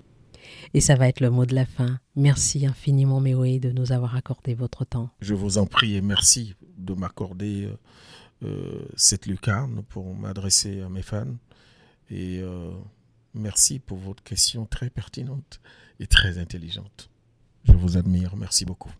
Et 0.74 0.82
ça 0.82 0.96
va 0.96 1.08
être 1.08 1.22
le 1.22 1.30
mot 1.30 1.46
de 1.46 1.56
la 1.56 1.66
fin. 1.66 2.00
Merci 2.16 2.66
infiniment, 2.66 3.20
Méoé, 3.20 3.60
de 3.60 3.72
nous 3.72 3.92
avoir 3.92 4.16
accordé 4.16 4.54
votre 4.54 4.86
temps. 4.86 5.10
Je 5.22 5.34
vous 5.34 5.58
en 5.58 5.66
prie 5.66 5.96
et 5.96 6.02
merci 6.02 6.56
de 6.78 6.94
m'accorder 6.94 7.66
euh, 7.66 7.78
euh, 8.44 8.86
cette 8.96 9.26
lucarne 9.26 9.84
pour 9.90 10.14
m'adresser 10.16 10.82
à 10.82 10.90
mes 10.90 11.02
fans. 11.02 11.36
Et 12.10 12.40
euh, 12.40 12.72
merci 13.34 13.80
pour 13.80 13.98
votre 13.98 14.24
question 14.24 14.66
très 14.66 14.90
pertinente 14.90 15.60
et 16.00 16.08
très 16.08 16.38
intelligente. 16.38 17.10
Je 17.68 17.74
vous 17.74 17.98
admire. 17.98 18.36
Merci 18.38 18.66
beaucoup. 18.66 18.92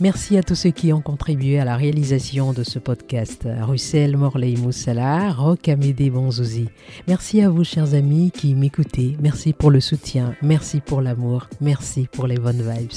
Merci 0.00 0.38
à 0.38 0.42
tous 0.42 0.54
ceux 0.54 0.70
qui 0.70 0.94
ont 0.94 1.02
contribué 1.02 1.58
à 1.58 1.66
la 1.66 1.76
réalisation 1.76 2.54
de 2.54 2.62
ce 2.62 2.78
podcast. 2.78 3.46
Russell 3.60 4.16
Morley 4.16 4.54
Moussala, 4.56 5.30
Rock 5.30 5.68
Amédée 5.68 6.08
Bonzouzi. 6.08 6.70
Merci 7.06 7.42
à 7.42 7.50
vous, 7.50 7.64
chers 7.64 7.92
amis, 7.92 8.30
qui 8.30 8.54
m'écoutez. 8.54 9.18
Merci 9.20 9.52
pour 9.52 9.70
le 9.70 9.80
soutien. 9.80 10.34
Merci 10.40 10.80
pour 10.80 11.02
l'amour. 11.02 11.48
Merci 11.60 12.08
pour 12.10 12.26
les 12.26 12.38
bonnes 12.38 12.62
vibes. 12.62 12.92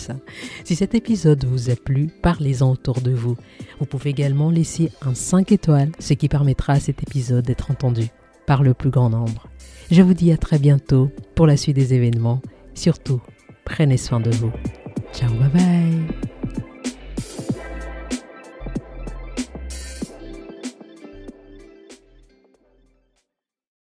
Si 0.64 0.76
cet 0.78 0.96
épisode 0.96 1.44
vous 1.44 1.70
a 1.70 1.76
plu, 1.76 2.08
parlez-en 2.22 2.72
autour 2.72 3.02
de 3.02 3.12
vous. 3.12 3.36
Vous 3.80 3.86
pouvez 3.86 4.12
également 4.12 4.50
laisser 4.50 4.90
un 5.02 5.14
5 5.14 5.52
étoiles, 5.52 5.92
ce 6.00 6.14
qui 6.14 6.30
permettra 6.30 6.74
à 6.74 6.80
cet 6.80 7.04
épisode 7.04 7.46
d'être 7.46 7.70
entendu 7.70 8.08
par 8.46 8.64
le 8.64 8.74
plus 8.74 8.92
grand 8.92 9.10
nombre. 9.10 9.50
Je 9.92 10.02
vous 10.02 10.14
dis 10.14 10.32
à 10.32 10.38
très 10.38 10.58
bientôt 10.58 11.12
pour 11.36 11.48
la 11.48 11.58
suite 11.58 11.76
des 11.76 11.94
événements. 11.94 12.42
Surtout, 12.76 13.22
prenez 13.66 13.98
soin 13.98 14.22
de 14.22 14.32
vous. 14.32 14.52
Ciao, 15.12 15.34
bye 15.34 15.50
bye. 15.50 16.33